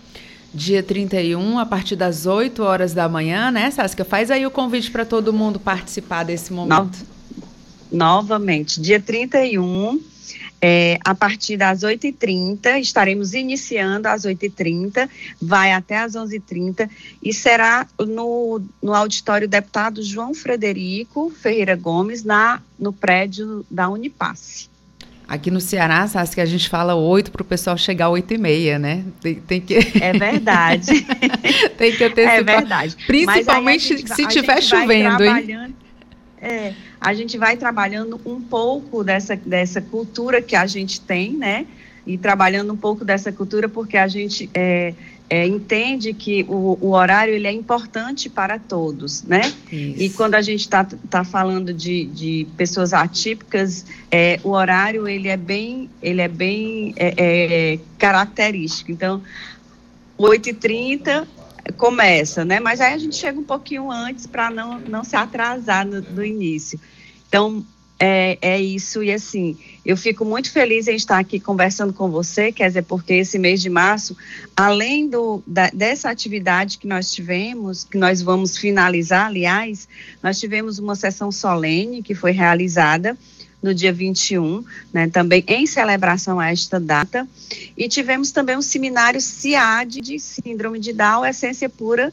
[0.55, 4.03] Dia 31, a partir das 8 horas da manhã, né, Saskia?
[4.03, 7.05] Faz aí o convite para todo mundo participar desse momento.
[7.93, 10.01] No, novamente, dia 31,
[10.69, 15.09] é, a partir das 8h30, estaremos iniciando às 8h30,
[15.41, 16.91] vai até às 11h30
[17.23, 24.69] e será no, no auditório deputado João Frederico Ferreira Gomes, na, no prédio da Unipasse.
[25.29, 28.35] Aqui no Ceará, sabe que a gente fala 8 para o pessoal chegar às 8
[28.35, 29.05] e meia, né?
[29.21, 29.77] Tem, tem que...
[30.03, 31.07] É verdade.
[31.79, 32.97] tem que ter É verdade.
[33.07, 35.77] Principalmente gente, se estiver chovendo, hein?
[36.41, 41.67] É, a gente vai trabalhando um pouco dessa, dessa cultura que a gente tem, né?
[42.07, 44.95] E trabalhando um pouco dessa cultura porque a gente é,
[45.29, 49.53] é, entende que o, o, horário ele é importante para todos, né?
[49.71, 50.03] Isso.
[50.03, 55.29] E quando a gente está tá falando de, de pessoas atípicas, é, o horário ele
[55.29, 57.15] é bem, ele é bem é,
[57.75, 58.93] é característico.
[58.93, 59.21] Então,
[60.19, 61.27] 8h30
[61.77, 62.61] começa, né?
[62.61, 66.25] Mas aí a gente chega um pouquinho antes para não, não se atrasar no, no
[66.25, 66.79] início.
[67.29, 67.65] Então,
[67.99, 72.53] é, é isso, e assim, eu fico muito feliz em estar aqui conversando com você,
[72.53, 74.15] quer dizer, porque esse mês de março,
[74.55, 79.89] além do, da, dessa atividade que nós tivemos, que nós vamos finalizar, aliás,
[80.23, 83.17] nós tivemos uma sessão solene que foi realizada
[83.63, 87.27] no dia 21, né, também em celebração a esta data.
[87.77, 92.13] E tivemos também um seminário CIAD de Síndrome de Down, Essência Pura,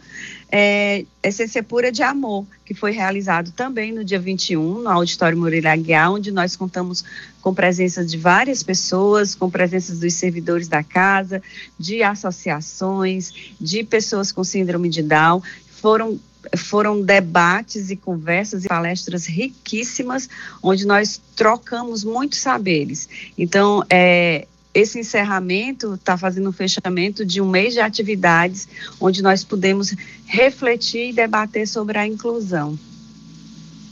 [0.51, 5.73] é, Essência Pura de Amor, que foi realizado também no dia 21, no Auditório Moreira
[5.73, 7.03] Aguiar, onde nós contamos
[7.41, 11.41] com presença de várias pessoas, com presença dos servidores da casa,
[11.77, 15.41] de associações, de pessoas com síndrome de Down.
[15.82, 16.19] Foram
[16.58, 20.29] foram debates e conversas e palestras riquíssimas,
[20.62, 23.08] onde nós trocamos muitos saberes.
[23.38, 28.67] Então, é, esse encerramento está fazendo um fechamento de um mês de atividades,
[28.99, 32.77] onde nós pudemos refletir e debater sobre a inclusão.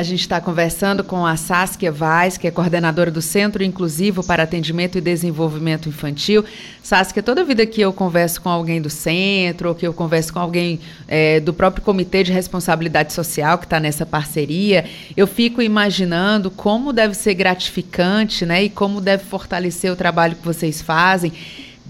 [0.02, 4.42] A gente está conversando com a Saskia Vaz, que é coordenadora do Centro Inclusivo para
[4.42, 6.44] Atendimento e Desenvolvimento Infantil.
[6.82, 10.40] Saskia, toda vida que eu converso com alguém do centro, ou que eu converso com
[10.40, 14.86] alguém é, do próprio Comitê de Responsabilidade Social, que está nessa parceria,
[15.16, 20.44] eu fico imaginando como deve ser gratificante né, e como deve fortalecer o trabalho que
[20.44, 21.32] vocês fazem.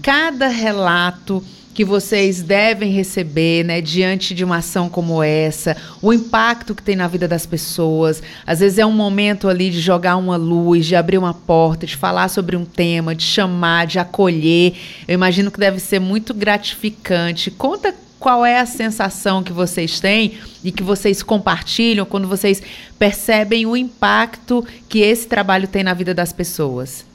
[0.02, 1.42] Cada relato
[1.74, 6.96] que vocês devem receber, né, diante de uma ação como essa, o impacto que tem
[6.96, 8.22] na vida das pessoas.
[8.46, 11.96] Às vezes é um momento ali de jogar uma luz, de abrir uma porta, de
[11.96, 14.74] falar sobre um tema, de chamar, de acolher.
[15.08, 17.50] Eu imagino que deve ser muito gratificante.
[17.50, 22.62] Conta qual é a sensação que vocês têm e que vocês compartilham quando vocês
[22.96, 27.11] percebem o impacto que esse trabalho tem na vida das pessoas.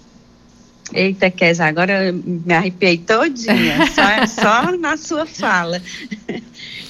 [0.93, 5.81] Eita, Kézia, agora eu me arrepiei todinha, só, só na sua fala.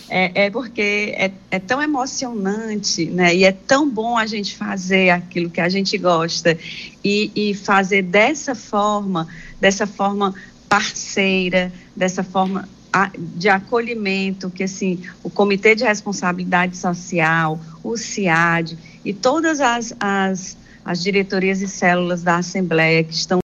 [0.09, 3.35] É, é porque é, é, tão emocionante, né?
[3.35, 6.57] E é tão bom a gente fazer aquilo que a gente gosta
[7.03, 9.27] e, e fazer dessa forma,
[9.59, 10.33] dessa forma
[10.69, 12.69] parceira, dessa forma
[13.17, 20.57] de acolhimento, que assim, o Comitê de Responsabilidade Social, o CIAD e todas as, as,
[20.83, 23.39] as diretorias e células da Assembleia que estão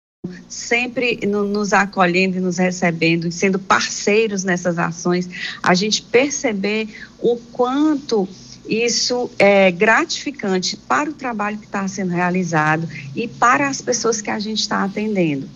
[0.48, 5.30] sempre no, nos acolhendo e nos recebendo, sendo parceiros nessas ações,
[5.62, 6.88] a gente perceber
[7.20, 8.28] o quanto
[8.66, 14.32] isso é gratificante para o trabalho que está sendo realizado e para as pessoas que
[14.32, 15.50] a gente está atendendo.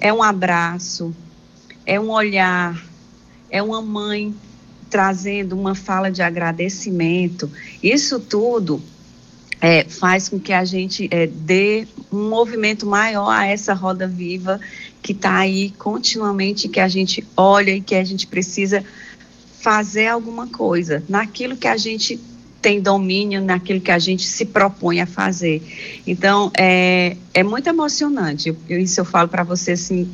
[0.00, 1.14] É um abraço,
[1.84, 2.82] é um olhar,
[3.50, 4.34] é uma mãe
[4.88, 7.50] trazendo uma fala de agradecimento.
[7.82, 8.82] Isso tudo
[9.64, 14.60] é, faz com que a gente é, dê um movimento maior a essa roda viva
[15.00, 18.84] que está aí continuamente, que a gente olha e que a gente precisa
[19.62, 22.20] fazer alguma coisa naquilo que a gente
[22.60, 25.62] tem domínio, naquilo que a gente se propõe a fazer.
[26.06, 28.54] Então, é, é muito emocionante.
[28.68, 30.10] Eu, isso eu falo para você, assim,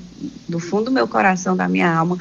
[0.49, 2.17] do fundo do meu coração, da minha alma,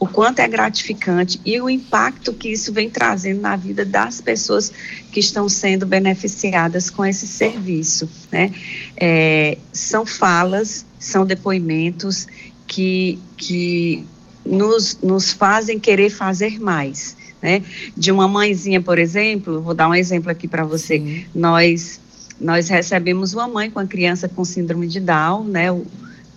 [0.00, 4.72] o quanto é gratificante e o impacto que isso vem trazendo na vida das pessoas
[5.12, 8.08] que estão sendo beneficiadas com esse serviço.
[8.32, 8.50] Né?
[8.96, 12.26] É, são falas, são depoimentos
[12.66, 14.06] que, que
[14.44, 17.14] nos, nos fazem querer fazer mais.
[17.42, 17.62] Né?
[17.94, 20.98] De uma mãezinha, por exemplo, vou dar um exemplo aqui para você.
[20.98, 21.26] Sim.
[21.34, 22.00] Nós
[22.40, 25.70] nós recebemos uma mãe com a criança com síndrome de Down, né?
[25.70, 25.84] O,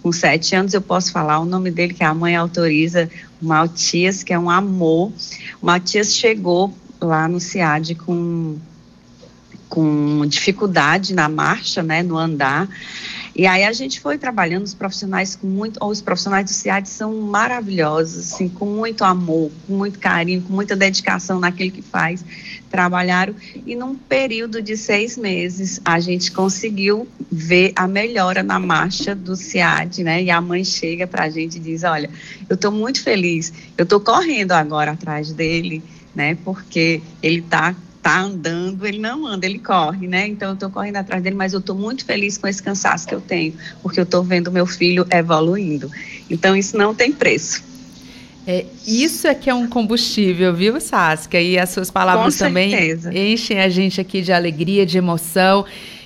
[0.04, 3.10] com sete anos, eu posso falar o nome dele, que a mãe autoriza,
[3.42, 5.14] o Matias, que é um amor.
[5.62, 8.58] O Matias chegou lá no CIAD com,
[9.70, 12.68] com dificuldade na marcha, né, no andar,
[13.36, 17.20] e aí a gente foi trabalhando os profissionais com muito, os profissionais do CIAD são
[17.22, 22.24] maravilhosos, assim, com muito amor, com muito carinho, com muita dedicação naquilo que faz.
[22.74, 23.36] Trabalharam
[23.68, 29.36] e num período de seis meses a gente conseguiu ver a melhora na marcha do
[29.36, 30.24] CIAD, né?
[30.24, 32.10] E a mãe chega para a gente e diz: Olha,
[32.50, 35.84] eu estou muito feliz, eu estou correndo agora atrás dele,
[36.16, 36.36] né?
[36.44, 40.26] Porque ele está tá andando, ele não anda, ele corre, né?
[40.26, 43.14] Então eu estou correndo atrás dele, mas eu estou muito feliz com esse cansaço que
[43.14, 45.92] eu tenho, porque eu estou vendo meu filho evoluindo.
[46.28, 47.73] Então isso não tem preço.
[48.46, 51.42] É, isso é que é um combustível, viu, Saskia?
[51.42, 52.74] E as suas palavras também
[53.14, 55.66] enchem a gente aqui de alegria, de emoção.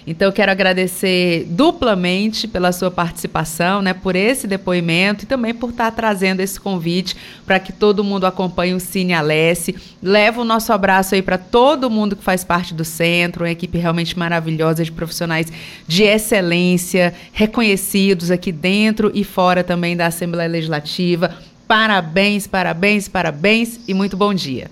[0.09, 5.71] Então, eu quero agradecer duplamente pela sua participação, né, por esse depoimento e também por
[5.71, 7.13] estar trazendo esse convite
[7.45, 9.75] para que todo mundo acompanhe o Cine Alesse.
[10.01, 13.77] Leva o nosso abraço aí para todo mundo que faz parte do centro, uma equipe
[13.77, 15.51] realmente maravilhosa de profissionais
[15.85, 21.35] de excelência, reconhecidos aqui dentro e fora também da Assembleia Legislativa.
[21.67, 24.71] Parabéns, parabéns, parabéns e muito bom dia.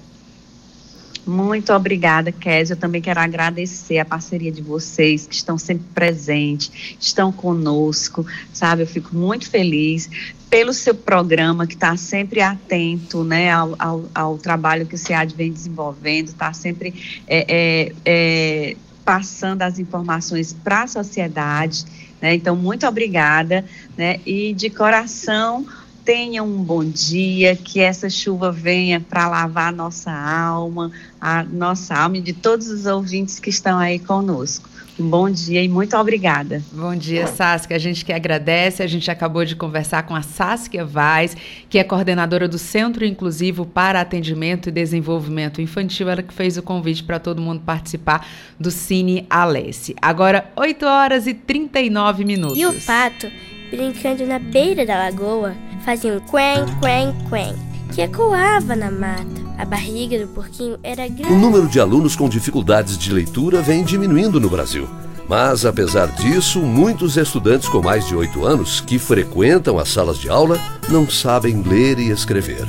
[1.28, 2.76] Muito obrigada, Kézia.
[2.76, 8.84] Eu também quero agradecer a parceria de vocês, que estão sempre presentes, estão conosco, sabe?
[8.84, 10.08] Eu fico muito feliz
[10.50, 15.36] pelo seu programa, que está sempre atento né, ao, ao, ao, trabalho que o SEAD
[15.36, 16.94] vem desenvolvendo, está sempre
[17.28, 21.86] é, é, é, passando as informações para a sociedade.
[22.22, 22.36] Né?
[22.36, 23.66] Então, muito obrigada.
[23.98, 24.20] Né?
[24.26, 25.66] E de coração,
[26.06, 31.96] tenha um bom dia, que essa chuva venha para lavar a nossa alma, a nossa
[31.96, 34.70] alma e de todos os ouvintes que estão aí conosco.
[34.98, 36.64] Um bom dia e muito obrigada.
[36.72, 37.76] Bom dia, Saskia.
[37.76, 38.82] A gente que agradece.
[38.82, 41.36] A gente acabou de conversar com a Saskia Vaz,
[41.70, 46.08] que é coordenadora do Centro Inclusivo para Atendimento e Desenvolvimento Infantil.
[46.08, 48.26] Ela que fez o convite para todo mundo participar
[48.58, 49.94] do Cine Alesse.
[50.02, 52.58] Agora, 8 horas e 39 minutos.
[52.58, 53.30] E o pato,
[53.76, 55.54] brincando na beira da lagoa,
[55.84, 57.56] fazia um quen, quen, quen,
[57.94, 59.46] que ecoava na mata.
[59.58, 61.34] A barriga do porquinho era grande.
[61.34, 64.88] O número de alunos com dificuldades de leitura vem diminuindo no Brasil.
[65.28, 70.30] Mas, apesar disso, muitos estudantes com mais de 8 anos que frequentam as salas de
[70.30, 70.60] aula
[70.90, 72.68] não sabem ler e escrever.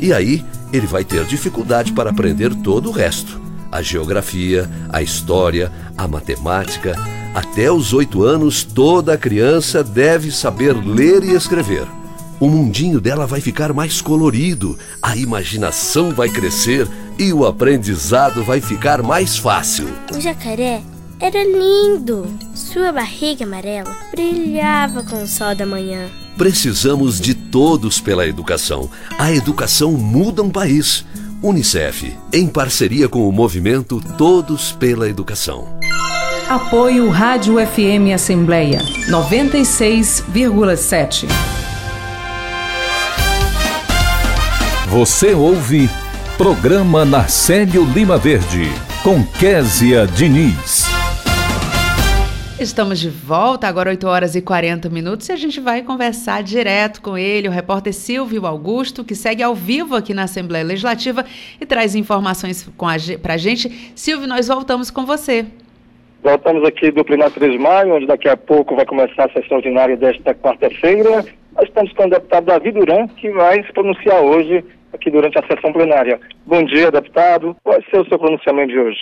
[0.00, 3.40] E aí, ele vai ter dificuldade para aprender todo o resto:
[3.74, 6.94] a geografia, a história, a matemática.
[7.34, 11.86] Até os 8 anos, toda criança deve saber ler e escrever
[12.40, 16.86] o mundinho dela vai ficar mais colorido, a imaginação vai crescer
[17.18, 19.88] e o aprendizado vai ficar mais fácil.
[20.14, 20.82] O jacaré
[21.20, 22.26] era lindo.
[22.54, 26.08] Sua barriga amarela brilhava com o sol da manhã.
[26.36, 28.90] Precisamos de todos pela educação.
[29.16, 31.04] A educação muda um país.
[31.44, 35.78] Unicef, em parceria com o movimento Todos pela Educação.
[36.48, 38.78] Apoio Rádio FM Assembleia
[39.10, 41.26] 96,7.
[44.88, 45.90] Você ouve
[46.38, 48.72] Programa Narcélio Lima Verde,
[49.02, 50.93] com Késia Diniz.
[52.64, 57.02] Estamos de volta, agora 8 horas e 40 minutos, e a gente vai conversar direto
[57.02, 61.26] com ele, o repórter Silvio Augusto, que segue ao vivo aqui na Assembleia Legislativa
[61.60, 62.66] e traz informações
[63.22, 63.68] para a gente.
[63.94, 65.44] Silvio, nós voltamos com você.
[66.22, 69.58] Voltamos aqui do plenário 3 de maio, onde daqui a pouco vai começar a sessão
[69.58, 71.22] ordinária desta quarta-feira.
[71.54, 75.46] Nós estamos com o deputado Davi Duran, que vai se pronunciar hoje aqui durante a
[75.46, 76.18] sessão plenária.
[76.46, 77.54] Bom dia, deputado.
[77.62, 79.00] Qual ser o seu pronunciamento de hoje?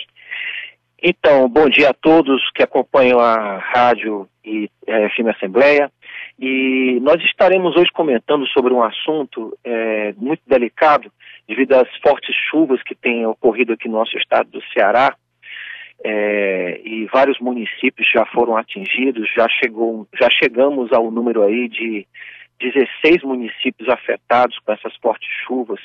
[1.05, 5.91] Então, bom dia a todos que acompanham a rádio e a FM Assembleia.
[6.39, 11.11] E nós estaremos hoje comentando sobre um assunto é, muito delicado
[11.45, 15.13] devido às fortes chuvas que têm ocorrido aqui no nosso estado do Ceará.
[16.05, 22.07] É, e vários municípios já foram atingidos, já, chegou, já chegamos ao número aí de
[22.61, 25.81] 16 municípios afetados com essas fortes chuvas.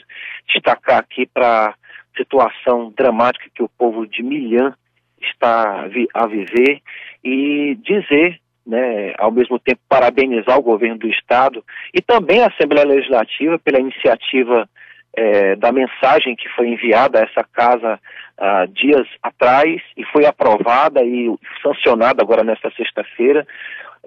[0.46, 1.74] Destacar aqui para a
[2.16, 4.76] situação dramática que o povo de Milhã
[5.22, 6.80] está a viver
[7.24, 11.64] e dizer, né, ao mesmo tempo, parabenizar o governo do Estado
[11.94, 14.68] e também a Assembleia Legislativa pela iniciativa
[15.16, 17.98] é, da mensagem que foi enviada a essa casa
[18.38, 23.46] uh, dias atrás e foi aprovada e sancionada agora nesta sexta-feira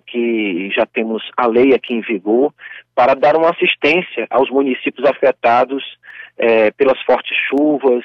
[0.08, 2.54] que já temos a lei aqui em vigor,
[2.96, 5.84] para dar uma assistência aos municípios afetados
[6.38, 8.04] é, pelas fortes chuvas,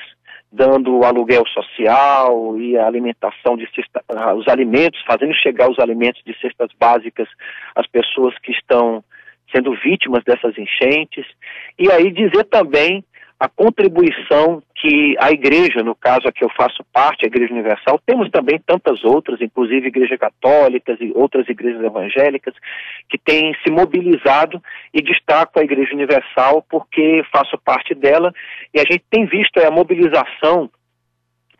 [0.57, 4.03] dando aluguel social e a alimentação de cesta,
[4.35, 7.29] os alimentos, fazendo chegar os alimentos de cestas básicas
[7.75, 9.05] às pessoas que estão
[9.55, 11.27] sendo vítimas dessas enchentes.
[11.79, 13.05] E aí dizer também
[13.39, 18.01] a contribuição que a igreja, no caso a que eu faço parte, a Igreja Universal,
[18.07, 22.55] temos também tantas outras, inclusive igrejas católicas e outras igrejas evangélicas,
[23.09, 24.63] que têm se mobilizado
[24.93, 28.33] e destaco a Igreja Universal porque faço parte dela
[28.73, 30.71] e a gente tem visto a mobilização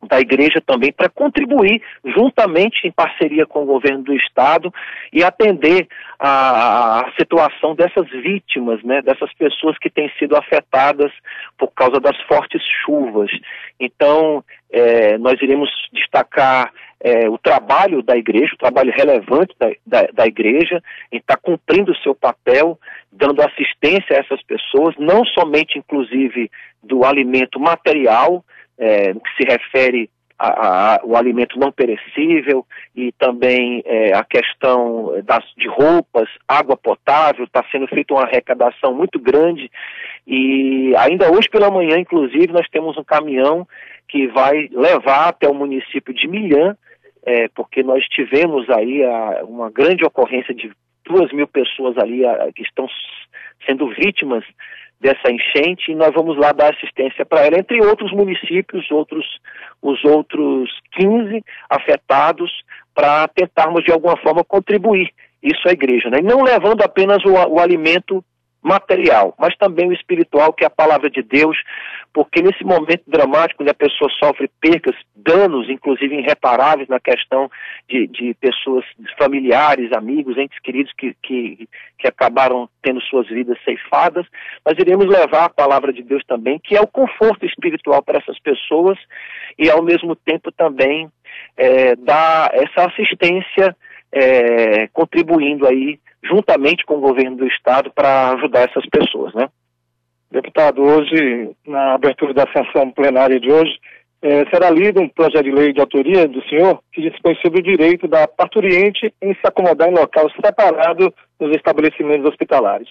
[0.07, 4.73] da igreja também para contribuir juntamente em parceria com o governo do estado
[5.13, 5.89] e atender
[6.19, 11.13] a, a, situação dessas vítimas, né, dessas pessoas que têm sido afetadas
[11.59, 13.31] por causa das fortes chuvas.
[13.79, 20.09] Então, é, nós iremos destacar é, o trabalho da igreja, o trabalho relevante da, da,
[20.13, 20.83] da igreja,
[21.13, 22.79] em estar tá cumprindo o seu papel,
[23.13, 26.51] dando assistência a essas pessoas, não somente, inclusive,
[26.83, 28.45] do alimento material,
[28.79, 35.43] é, no que se refere ao alimento não perecível e também é, a questão das,
[35.57, 39.71] de roupas, água potável, está sendo feita uma arrecadação muito grande.
[40.27, 43.67] E ainda hoje pela manhã, inclusive, nós temos um caminhão
[44.09, 46.77] que vai levar até o município de Milhã,
[47.25, 50.71] é, porque nós tivemos aí a, uma grande ocorrência de
[51.05, 52.87] duas mil pessoas ali a, que estão
[53.65, 54.45] sendo vítimas
[55.01, 59.25] dessa enchente e nós vamos lá dar assistência para ela, entre outros municípios, outros,
[59.83, 62.51] os outros 15 afetados,
[62.95, 65.11] para tentarmos de alguma forma contribuir
[65.43, 66.19] isso à igreja, né?
[66.21, 68.25] E não levando apenas o, o alimento
[68.67, 71.57] material, mas também o espiritual, que é a palavra de Deus,
[72.13, 77.49] porque nesse momento dramático, onde a pessoa sofre percas, danos, inclusive irreparáveis na questão
[77.89, 78.85] de, de pessoas
[79.19, 84.27] familiares, amigos, entes queridos que, que, que acabaram tendo suas vidas ceifadas,
[84.65, 88.39] nós iremos levar a palavra de Deus também, que é o conforto espiritual para essas
[88.41, 88.99] pessoas
[89.57, 91.09] e, ao mesmo tempo, também
[91.57, 93.77] é, dar essa assistência
[94.11, 99.49] é, contribuindo aí juntamente com o governo do estado para ajudar essas pessoas, né?
[100.31, 103.79] Deputado, hoje, na abertura da sessão plenária de hoje,
[104.23, 107.63] eh, será lido um projeto de lei de autoria do senhor que dispõe sobre o
[107.63, 112.89] direito da parturiente em se acomodar em local separado dos estabelecimentos hospitalares.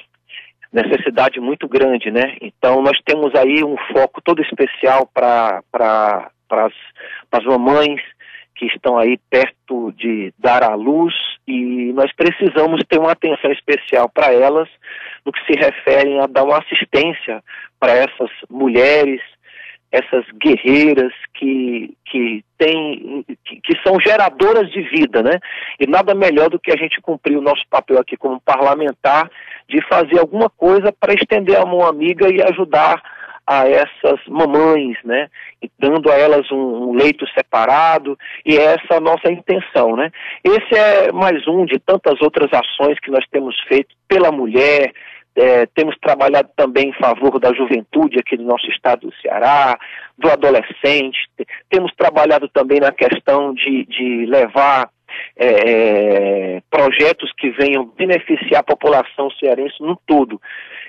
[0.71, 2.37] Necessidade muito grande, né?
[2.41, 6.31] Então, nós temos aí um foco todo especial para pra,
[7.31, 8.01] as mamães
[8.55, 11.13] que estão aí perto de dar à luz
[11.47, 14.69] e nós precisamos ter uma atenção especial para elas
[15.25, 17.43] no que se refere a dar uma assistência
[17.79, 19.21] para essas mulheres,
[19.91, 25.39] essas guerreiras que, que, tem, que, que, são geradoras de vida, né?
[25.79, 29.29] E nada melhor do que a gente cumprir o nosso papel aqui como parlamentar
[29.67, 33.01] de fazer alguma coisa para estender a mão amiga e ajudar
[33.47, 35.29] a essas mamães, né?
[35.79, 40.11] dando a elas um, um, leito separado, e é essa a nossa intenção, né?
[40.43, 44.91] Esse é mais um de tantas outras ações que nós temos feito pela mulher,
[45.35, 49.77] é, temos trabalhado também em favor da juventude aqui do nosso estado do Ceará,
[50.17, 51.19] do adolescente,
[51.69, 54.89] temos trabalhado também na questão de, de levar
[55.37, 60.41] é, é, projetos que venham beneficiar a população cearense no todo.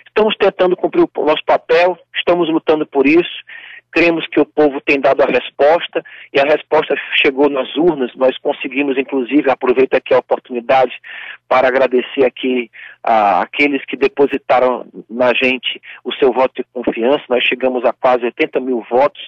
[0.07, 3.45] Estamos tentando cumprir o nosso papel, estamos lutando por isso.
[3.93, 6.03] Cremos que o povo tem dado a resposta
[6.35, 8.15] e a resposta chegou nas urnas.
[8.17, 10.93] Nós conseguimos, inclusive, aproveito aqui a oportunidade
[11.49, 12.71] para agradecer aqui
[13.03, 17.23] a, aqueles que depositaram na gente o seu voto de confiança.
[17.31, 19.23] Nós chegamos a quase 80 mil votos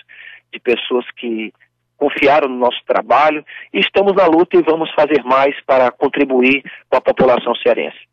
[0.52, 1.52] de pessoas que
[1.96, 6.96] confiaram no nosso trabalho e estamos na luta e vamos fazer mais para contribuir com
[6.96, 8.07] a população cearense.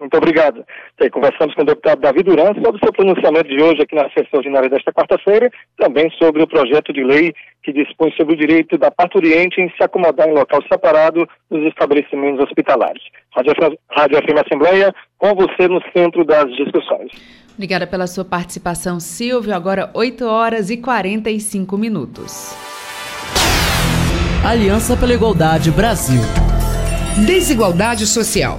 [0.00, 0.64] Muito obrigado.
[1.12, 4.38] conversamos com o deputado Davi Duran sobre o seu pronunciamento de hoje aqui na sessão
[4.38, 8.90] ordinária desta quarta-feira, também sobre o projeto de lei que dispõe sobre o direito da
[8.90, 13.02] parturiente em se acomodar em local separado nos estabelecimentos hospitalares.
[13.30, 13.52] Rádio,
[13.90, 17.10] Rádio FM Assembleia, com você no centro das discussões.
[17.52, 19.54] Obrigada pela sua participação, Silvio.
[19.54, 22.56] Agora 8 horas e 45 minutos.
[24.42, 26.22] Aliança pela Igualdade Brasil.
[27.26, 28.58] Desigualdade social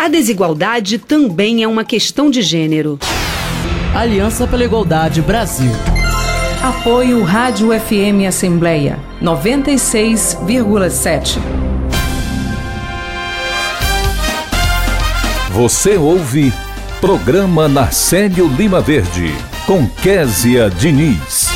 [0.00, 2.98] A desigualdade também é uma questão de gênero.
[3.94, 5.70] Aliança pela Igualdade Brasil.
[6.62, 11.36] Apoio Rádio FM Assembleia 96,7.
[15.50, 16.50] Você ouve
[16.98, 19.34] Programa Narcélio Lima Verde
[19.66, 21.49] com Késia Diniz.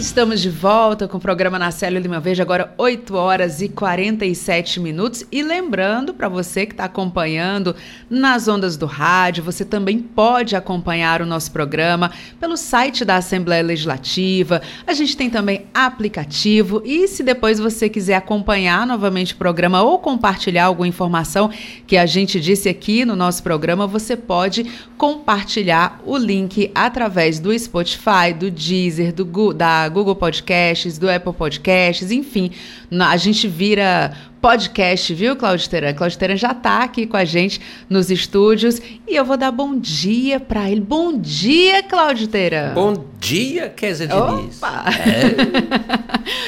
[0.00, 4.80] Estamos de volta com o programa Na Célula Lima Verde, agora 8 horas e 47
[4.80, 5.26] minutos.
[5.30, 7.76] E lembrando para você que está acompanhando
[8.08, 13.62] nas ondas do rádio, você também pode acompanhar o nosso programa pelo site da Assembleia
[13.62, 14.62] Legislativa.
[14.86, 16.80] A gente tem também aplicativo.
[16.82, 21.50] E se depois você quiser acompanhar novamente o programa ou compartilhar alguma informação
[21.86, 24.64] que a gente disse aqui no nosso programa, você pode
[24.96, 32.10] compartilhar o link através do Spotify, do Deezer, do, da Google Podcasts, do Apple Podcasts,
[32.10, 32.52] enfim,
[32.90, 35.92] a gente vira podcast, viu, Cláudio Teran?
[35.92, 39.78] Cláudio Teran já está aqui com a gente nos estúdios e eu vou dar bom
[39.78, 40.80] dia para ele.
[40.80, 42.72] Bom dia, Cláudio Teran.
[42.72, 44.56] Bom dia, Kézia Diniz.
[44.56, 44.84] Opa!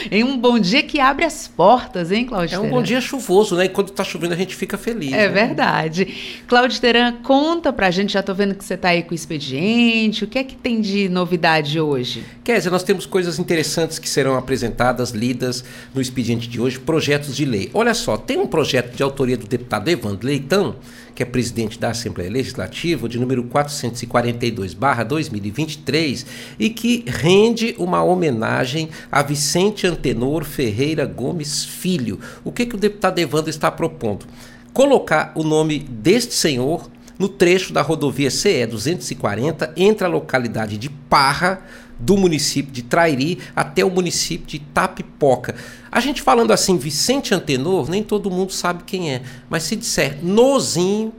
[0.09, 0.17] É.
[0.17, 3.57] em um bom dia que abre as portas, hein, Cláudio É um bom dia chuvoso,
[3.57, 3.67] né?
[3.67, 5.13] E quando está chovendo a gente fica feliz.
[5.13, 5.29] É né?
[5.29, 6.43] verdade.
[6.49, 10.25] Cláudio Teran, conta pra gente, já estou vendo que você está aí com o expediente,
[10.25, 12.25] o que é que tem de novidade hoje?
[12.43, 15.63] Kézia, nós temos coisas interessantes que serão apresentadas, lidas
[15.95, 17.71] no expediente de hoje, projetos de lei.
[17.83, 20.77] Olha só, tem um projeto de autoria do deputado Evandro Leitão,
[21.15, 26.25] que é presidente da Assembleia Legislativa, de número 442-2023,
[26.59, 32.19] e que rende uma homenagem a Vicente Antenor Ferreira Gomes Filho.
[32.45, 34.25] O que, que o deputado Evandro está propondo?
[34.73, 40.89] Colocar o nome deste senhor no trecho da rodovia CE 240 entre a localidade de
[40.89, 41.63] Parra,
[42.03, 45.55] do município de Trairi até o município de Tapipoca.
[45.91, 50.19] A gente falando assim, Vicente Antenor, nem todo mundo sabe quem é, mas se disser
[50.23, 51.13] Nozinho,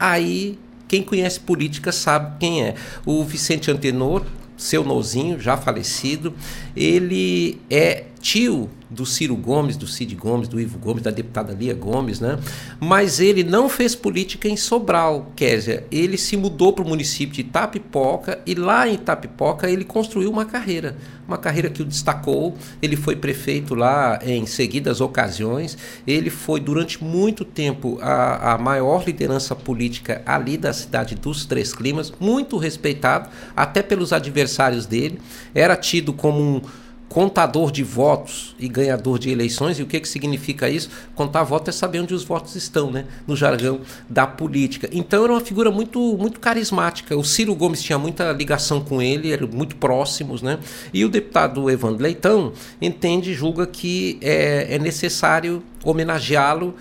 [0.00, 0.58] aí
[0.88, 2.74] quem conhece política sabe quem é.
[3.04, 4.24] O Vicente Antenor,
[4.56, 6.32] seu Nozinho, já falecido,
[6.74, 11.74] ele é tio do Ciro Gomes, do Cid Gomes, do Ivo Gomes, da deputada Lia
[11.74, 12.38] Gomes, né?
[12.80, 15.84] Mas ele não fez política em Sobral, Késia.
[15.92, 20.46] Ele se mudou para o município de Itapipoca e lá em Itapipoca ele construiu uma
[20.46, 20.96] carreira,
[21.28, 22.56] uma carreira que o destacou.
[22.80, 25.76] Ele foi prefeito lá em seguidas ocasiões.
[26.06, 31.74] Ele foi durante muito tempo a, a maior liderança política ali da cidade dos Três
[31.74, 35.20] Climas, muito respeitado até pelos adversários dele.
[35.54, 36.62] Era tido como um
[37.08, 39.78] contador de votos e ganhador de eleições.
[39.78, 40.90] E o que, que significa isso?
[41.14, 43.04] Contar votos é saber onde os votos estão, né?
[43.26, 44.88] No jargão da política.
[44.92, 47.16] Então era uma figura muito, muito carismática.
[47.16, 50.58] O Ciro Gomes tinha muita ligação com ele, eram muito próximos, né?
[50.92, 56.74] E o deputado Evandro Leitão entende, julga que é, é necessário homenageá-lo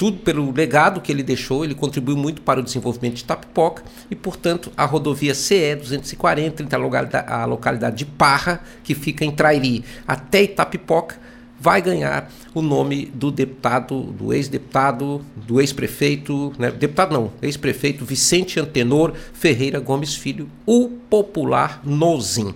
[0.00, 4.16] tudo pelo legado que ele deixou, ele contribuiu muito para o desenvolvimento de Tapipoca e,
[4.16, 9.30] portanto, a rodovia CE 240, entre a localidade, a localidade de Parra, que fica em
[9.30, 11.18] Trairi, até Itapipoca,
[11.60, 18.58] vai ganhar o nome do deputado, do ex-deputado, do ex-prefeito, né, deputado não, ex-prefeito Vicente
[18.58, 22.54] Antenor Ferreira Gomes Filho, o popular Nozin.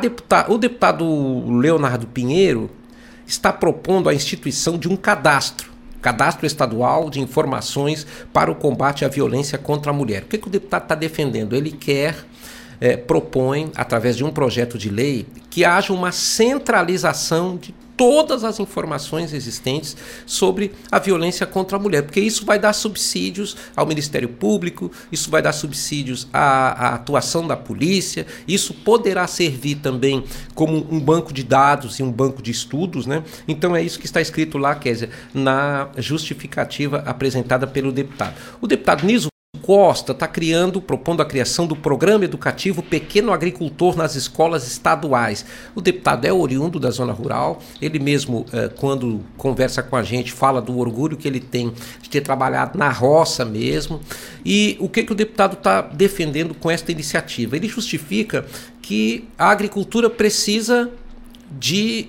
[0.00, 2.68] Deputa, o deputado Leonardo Pinheiro
[3.24, 5.71] está propondo a instituição de um cadastro
[6.02, 10.24] Cadastro Estadual de Informações para o Combate à Violência contra a Mulher.
[10.24, 11.54] O que, que o deputado está defendendo?
[11.54, 12.16] Ele quer,
[12.80, 18.58] é, propõe, através de um projeto de lei, que haja uma centralização de todas as
[18.58, 24.28] informações existentes sobre a violência contra a mulher, porque isso vai dar subsídios ao Ministério
[24.28, 30.24] Público, isso vai dar subsídios à, à, atuação da polícia, isso poderá servir também
[30.54, 33.22] como um banco de dados e um banco de estudos, né?
[33.46, 38.34] Então é isso que está escrito lá, Kézia, na justificativa apresentada pelo deputado.
[38.60, 44.16] O deputado Niso Costa está criando, propondo a criação do programa educativo Pequeno Agricultor nas
[44.16, 45.44] escolas estaduais.
[45.74, 50.32] O deputado é oriundo da zona rural, ele mesmo, eh, quando conversa com a gente,
[50.32, 54.00] fala do orgulho que ele tem de ter trabalhado na roça mesmo.
[54.44, 57.54] E o que, que o deputado está defendendo com esta iniciativa?
[57.54, 58.46] Ele justifica
[58.80, 60.90] que a agricultura precisa
[61.50, 62.08] de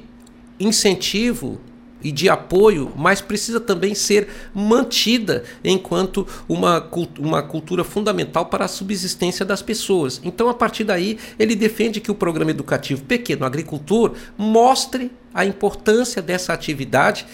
[0.59, 1.59] incentivo
[2.03, 6.89] e de apoio, mas precisa também ser mantida enquanto uma,
[7.19, 10.19] uma cultura fundamental para a subsistência das pessoas.
[10.23, 16.21] Então, a partir daí, ele defende que o programa educativo Pequeno Agricultor mostre a importância
[16.21, 17.25] dessa atividade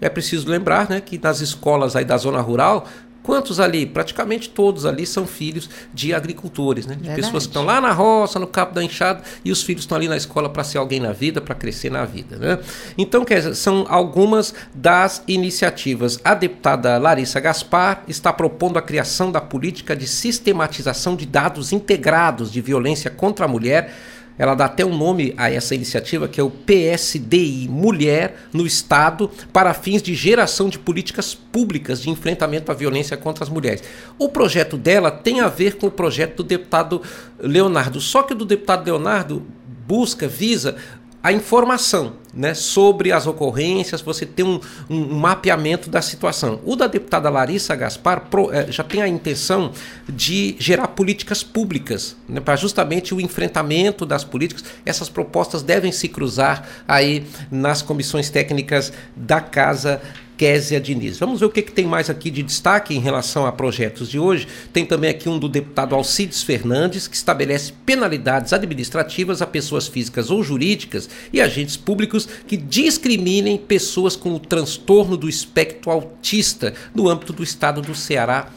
[0.00, 2.86] é preciso lembrar né, que nas escolas aí da zona rural
[3.24, 3.86] Quantos ali?
[3.86, 6.94] Praticamente todos ali são filhos de agricultores, né?
[6.94, 7.22] De Verdade.
[7.22, 10.06] pessoas que estão lá na roça, no campo da enxada, e os filhos estão ali
[10.06, 12.58] na escola para ser alguém na vida, para crescer na vida, né?
[12.98, 16.20] Então, quer dizer, são algumas das iniciativas.
[16.22, 22.52] A deputada Larissa Gaspar está propondo a criação da política de sistematização de dados integrados
[22.52, 23.90] de violência contra a mulher
[24.38, 29.30] ela dá até um nome a essa iniciativa, que é o PSDI Mulher no Estado,
[29.52, 33.82] para fins de geração de políticas públicas de enfrentamento à violência contra as mulheres.
[34.18, 37.02] O projeto dela tem a ver com o projeto do deputado
[37.38, 39.44] Leonardo, só que o do deputado Leonardo
[39.86, 40.76] busca, visa
[41.24, 44.60] a informação né, sobre as ocorrências, você tem um,
[44.90, 46.60] um, mapeamento da situação.
[46.66, 49.72] O da deputada Larissa Gaspar pro, é, já tem a intenção
[50.06, 54.64] de gerar políticas públicas né, para justamente o enfrentamento das políticas.
[54.84, 60.02] Essas propostas devem se cruzar aí nas comissões técnicas da Casa
[60.36, 61.18] Késia Diniz.
[61.18, 64.18] Vamos ver o que, que, tem mais aqui de destaque em relação a projetos de
[64.18, 64.48] hoje.
[64.72, 70.30] Tem também aqui um do deputado Alcides Fernandes, que estabelece penalidades administrativas a pessoas físicas
[70.30, 77.08] ou jurídicas e agentes públicos que discriminem pessoas com o transtorno do espectro autista no
[77.08, 78.48] âmbito do estado do Ceará.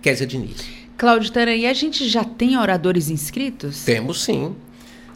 [0.00, 0.64] Késia Diniz.
[0.96, 3.84] Cláudio Taran, e a gente já tem oradores inscritos?
[3.84, 4.54] Temos sim.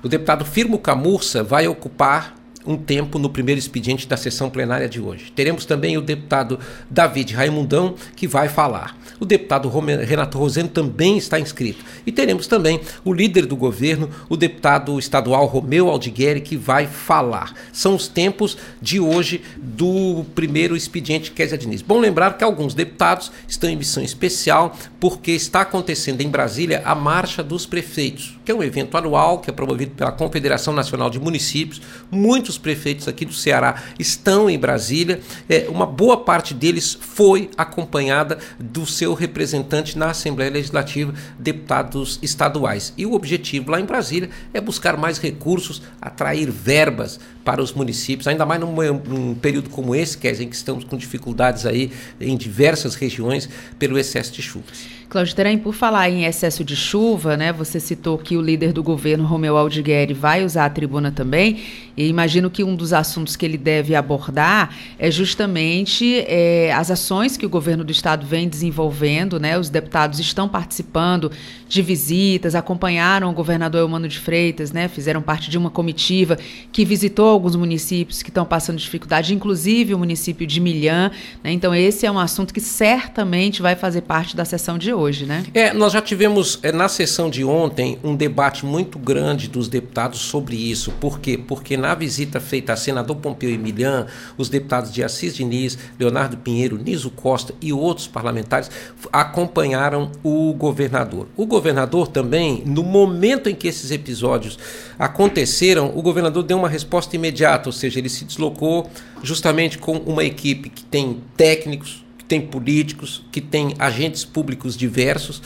[0.02, 5.00] O deputado Firmo Camurça vai ocupar um tempo no primeiro expediente da sessão plenária de
[5.00, 5.32] hoje.
[5.34, 6.58] Teremos também o deputado
[6.90, 8.96] David Raimundão, que vai falar.
[9.18, 11.84] O deputado Renato Roseno também está inscrito.
[12.06, 17.54] E teremos também o líder do governo, o deputado estadual Romeu Aldigueri, que vai falar.
[17.72, 21.82] São os tempos de hoje do primeiro expediente Kézia Diniz.
[21.82, 26.94] Bom lembrar que alguns deputados estão em missão especial porque está acontecendo em Brasília a
[26.94, 31.20] Marcha dos Prefeitos, que é um evento anual que é promovido pela Confederação Nacional de
[31.20, 31.80] Municípios.
[32.10, 35.20] Muitos prefeitos aqui do Ceará estão em Brasília.
[35.48, 42.92] É, uma boa parte deles foi acompanhada do seu representante na Assembleia Legislativa, deputados estaduais.
[42.96, 48.28] E o objetivo lá em Brasília é buscar mais recursos, atrair verbas para os municípios,
[48.28, 51.90] ainda mais num, num período como esse, que é em que estamos com dificuldades aí
[52.20, 53.48] em diversas regiões
[53.78, 55.02] pelo excesso de chuvas.
[55.12, 57.52] Cláudio Terem, por falar em excesso de chuva, né?
[57.52, 61.60] Você citou que o líder do governo, Romeu Aldigueri, vai usar a tribuna também.
[61.96, 67.36] E imagino que um dos assuntos que ele deve abordar é justamente é, as ações
[67.36, 69.58] que o governo do estado vem desenvolvendo, né?
[69.58, 71.30] Os deputados estão participando
[71.68, 74.88] de visitas, acompanharam o governador Eumano de Freitas, né?
[74.88, 76.38] Fizeram parte de uma comitiva
[76.70, 81.10] que visitou alguns municípios que estão passando dificuldade, inclusive o município de Milhã.
[81.42, 81.52] Né?
[81.52, 85.44] Então, esse é um assunto que certamente vai fazer parte da sessão de hoje né?
[85.54, 90.20] É, nós já tivemos é, na sessão de ontem um debate muito grande dos deputados
[90.20, 90.90] sobre isso.
[90.92, 91.38] Por quê?
[91.38, 94.06] Porque na visita feita a senador Pompeu Emilian,
[94.38, 98.70] os deputados de Assis Diniz, Leonardo Pinheiro, Niso Costa e outros parlamentares
[99.12, 101.26] acompanharam o governador.
[101.36, 104.56] O governador também, no momento em que esses episódios
[104.96, 108.88] aconteceram, o governador deu uma resposta imediata, ou seja, ele se deslocou
[109.24, 115.42] justamente com uma equipe que tem técnicos, tem políticos, que tem agentes públicos diversos,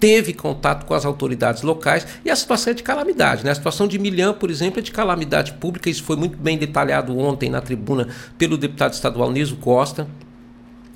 [0.00, 3.44] teve contato com as autoridades locais e a situação é de calamidade.
[3.44, 3.50] Né?
[3.50, 5.90] A situação de Milhã, por exemplo, é de calamidade pública.
[5.90, 10.06] Isso foi muito bem detalhado ontem na tribuna pelo deputado estadual Niso Costa.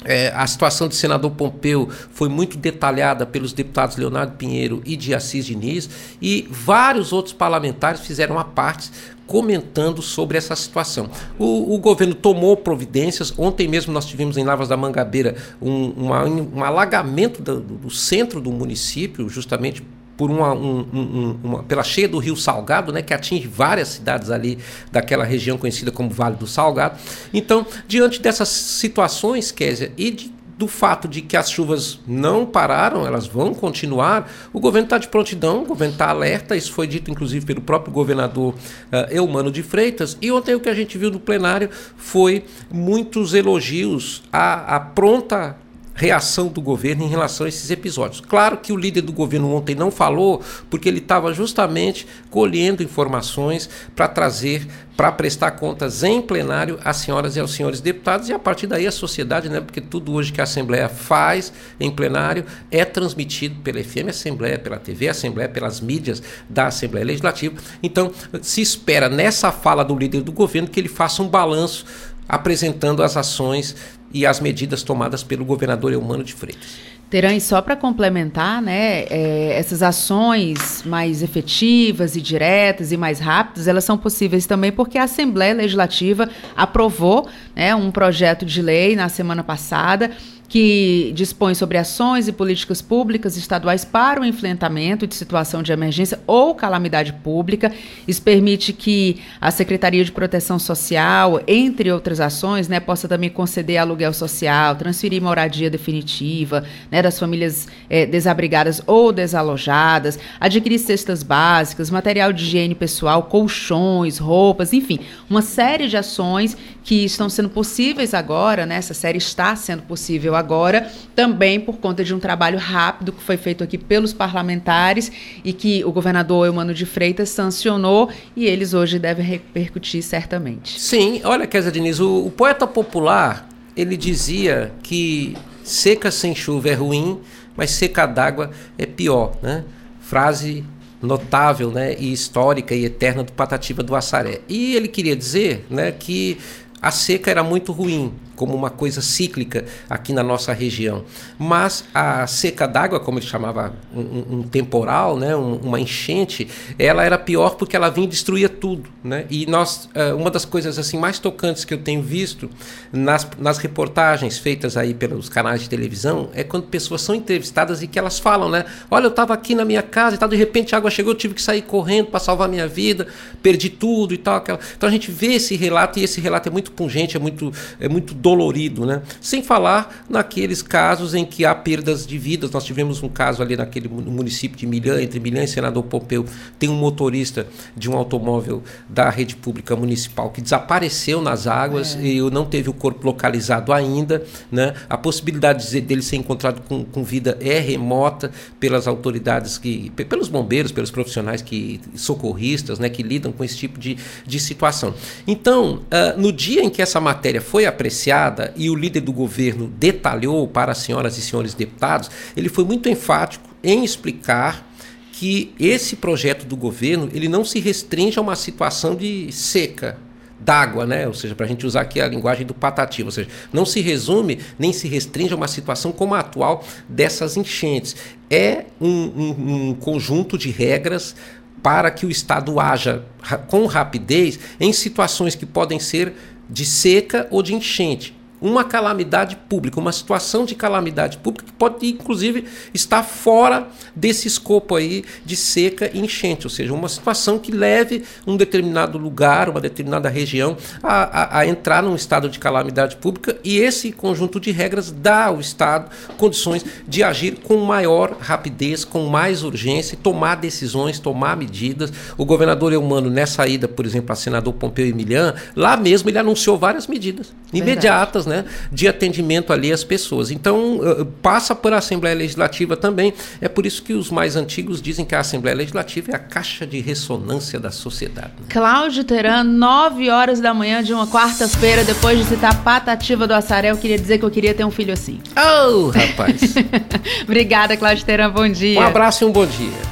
[0.05, 5.15] É, a situação do senador Pompeu foi muito detalhada pelos deputados Leonardo Pinheiro e de
[5.15, 5.89] Assis Diniz,
[6.21, 8.91] e vários outros parlamentares fizeram a parte
[9.27, 11.09] comentando sobre essa situação.
[11.39, 13.33] O, o, governo tomou providências.
[13.39, 18.41] Ontem mesmo nós tivemos em Lavras da Mangabeira um, uma, um alagamento do, do centro
[18.41, 19.83] do município, justamente
[20.23, 24.31] por uma, um, um, uma, pela cheia do Rio Salgado, né, que atinge várias cidades
[24.31, 24.57] ali
[24.93, 26.97] daquela região conhecida como Vale do Salgado.
[27.35, 33.05] Então, diante dessas situações, Kézia, e de do fato de que as chuvas não pararam,
[33.05, 37.11] elas vão continuar, o governo está de prontidão, o governo está alerta, isso foi dito
[37.11, 41.11] inclusive pelo próprio governador uh, Eumano de Freitas, e ontem o que a gente viu
[41.11, 45.57] no plenário foi muitos elogios à, à pronta
[45.95, 48.21] reação do governo em relação a esses episódios.
[48.21, 53.69] Claro que o líder do governo ontem não falou, porque ele estava justamente colhendo informações
[53.95, 54.67] para trazer,
[54.97, 58.87] para prestar contas em plenário às senhoras e aos senhores deputados e a partir daí
[58.87, 63.83] a sociedade, né, porque tudo hoje que a Assembleia faz em plenário é transmitido pela
[63.83, 67.55] FM Assembleia, pela TV Assembleia, pelas mídias da Assembleia Legislativa.
[67.83, 71.85] Então, se espera nessa fala do líder do governo que ele faça um balanço
[72.29, 73.77] apresentando as ações
[74.13, 76.93] e as medidas tomadas pelo governador Eumano de Freitas.
[77.13, 83.21] Teran, e só para complementar, né, é, essas ações mais efetivas e diretas e mais
[83.21, 88.97] rápidas, elas são possíveis também porque a Assembleia Legislativa aprovou né, um projeto de lei
[88.97, 90.11] na semana passada
[90.53, 96.21] que dispõe sobre ações e políticas públicas estaduais para o enfrentamento de situação de emergência
[96.27, 97.73] ou calamidade pública.
[98.07, 103.79] Isso permite que a Secretaria de Proteção Social, entre outras ações, né, possa também conceder
[103.79, 111.89] aluguel social, transferir moradia definitiva né, das famílias é, desabrigadas ou desalojadas, adquirir cestas básicas,
[111.91, 114.99] material de higiene pessoal, colchões, roupas, enfim,
[115.31, 118.77] uma série de ações que estão sendo possíveis agora, né?
[118.77, 123.37] Essa série está sendo possível agora, também por conta de um trabalho rápido que foi
[123.37, 125.13] feito aqui pelos parlamentares
[125.45, 130.81] e que o governador Eumano de Freitas sancionou e eles hoje devem repercutir certamente.
[130.81, 136.75] Sim, olha, Kézia Diniz, o, o poeta popular, ele dizia que seca sem chuva é
[136.75, 137.21] ruim,
[137.57, 139.65] mas seca d'água é pior, né?
[140.01, 140.65] Frase
[141.03, 144.41] notável, né, e histórica e eterna do Patativa do Assaré.
[144.49, 146.39] E ele queria dizer, né, que
[146.83, 151.05] a seca era muito ruim, como uma coisa cíclica aqui na nossa região.
[151.39, 157.05] Mas a seca d'água, como ele chamava um, um temporal, né, um, uma enchente, ela
[157.05, 158.89] era pior porque ela vinha e destruía tudo.
[159.03, 159.27] Né?
[159.31, 162.49] E nós, uh, uma das coisas assim mais tocantes que eu tenho visto
[162.93, 167.87] nas, nas reportagens feitas aí pelos canais de televisão é quando pessoas são entrevistadas e
[167.87, 168.65] que elas falam, né?
[168.91, 171.17] Olha, eu estava aqui na minha casa e tal, de repente a água chegou, eu
[171.17, 173.07] tive que sair correndo para salvar minha vida,
[173.43, 174.37] perdi tudo e tal.
[174.37, 174.59] Aquela...
[174.77, 177.89] Então a gente vê esse relato e esse relato é muito pungente, é muito, é
[177.89, 179.03] muito dolorido, né?
[179.21, 182.53] Sem falar naqueles casos em que há perdas de vidas.
[182.53, 186.25] Nós tivemos um caso ali naquele município de Milhã, entre Milhã e Senador Pompeu,
[186.59, 187.47] tem um motorista
[187.77, 192.05] de um automóvel da rede pública municipal que desapareceu nas águas é.
[192.05, 194.75] e não teve o corpo localizado ainda, né?
[194.89, 200.71] A possibilidade dele ser encontrado com, com vida é remota pelas autoridades que, pelos bombeiros,
[200.71, 204.95] pelos profissionais que socorristas, né, que lidam com esse tipo de, de situação.
[205.27, 208.12] Então, uh, no dia em que essa matéria foi apreciada
[208.57, 212.89] e o líder do governo detalhou para as senhoras e senhores deputados, ele foi muito
[212.89, 214.69] enfático em explicar
[215.13, 219.97] que esse projeto do governo ele não se restringe a uma situação de seca,
[220.43, 221.07] d'água, né?
[221.07, 223.81] Ou seja, para a gente usar aqui a linguagem do patativo, ou seja, não se
[223.81, 227.95] resume nem se restringe a uma situação como a atual dessas enchentes.
[228.29, 231.15] É um, um, um conjunto de regras
[231.63, 233.05] para que o Estado haja
[233.47, 236.13] com rapidez em situações que podem ser
[236.49, 241.87] de seca ou de enchente uma calamidade pública, uma situação de calamidade pública que pode,
[241.87, 247.53] inclusive, estar fora desse escopo aí de seca e enchente, ou seja, uma situação que
[247.53, 252.97] leve um determinado lugar, uma determinada região a, a, a entrar num estado de calamidade
[252.97, 258.85] pública e esse conjunto de regras dá ao Estado condições de agir com maior rapidez,
[258.85, 261.93] com mais urgência, tomar decisões, tomar medidas.
[262.17, 266.59] O governador Eumano, nessa ida, por exemplo, a senador Pompeu Emiliano, lá mesmo ele anunciou
[266.59, 268.32] várias medidas imediatas, né?
[268.33, 270.31] Né, de atendimento ali às pessoas.
[270.31, 273.13] Então, uh, passa por a Assembleia Legislativa também.
[273.41, 276.67] É por isso que os mais antigos dizem que a Assembleia Legislativa é a caixa
[276.67, 278.33] de ressonância da sociedade.
[278.39, 278.47] Né?
[278.49, 283.71] Cláudio Teran, 9 horas da manhã de uma quarta-feira, depois de citar Patativa do Assaré,
[283.71, 285.21] eu queria dizer que eu queria ter um filho assim.
[285.37, 286.55] Oh, rapaz!
[287.25, 288.81] Obrigada, Cláudio Teran, bom dia.
[288.81, 289.92] Um abraço e um bom dia.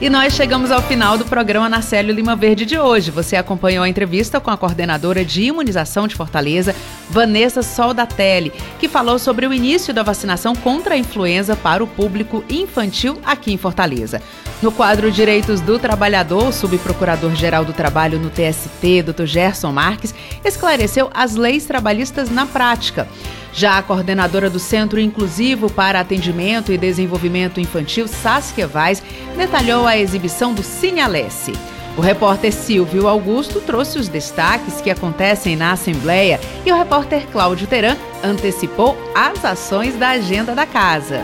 [0.00, 3.10] E nós chegamos ao final do programa Narcélio Lima Verde de hoje.
[3.10, 6.74] Você acompanhou a entrevista com a coordenadora de imunização de Fortaleza,
[7.10, 12.42] Vanessa Soldatelli, que falou sobre o início da vacinação contra a influenza para o público
[12.48, 14.22] infantil aqui em Fortaleza.
[14.62, 19.26] No quadro Direitos do Trabalhador, o subprocurador-geral do Trabalho no TST, Dr.
[19.26, 23.06] Gerson Marques, esclareceu as leis trabalhistas na prática.
[23.52, 29.02] Já a coordenadora do Centro Inclusivo para Atendimento e Desenvolvimento Infantil, Saskia Vaz,
[29.36, 31.52] detalhou a exibição do Cine Alesse.
[31.96, 37.66] O repórter Silvio Augusto trouxe os destaques que acontecem na Assembleia e o repórter Cláudio
[37.66, 41.20] Teran antecipou as ações da agenda da casa.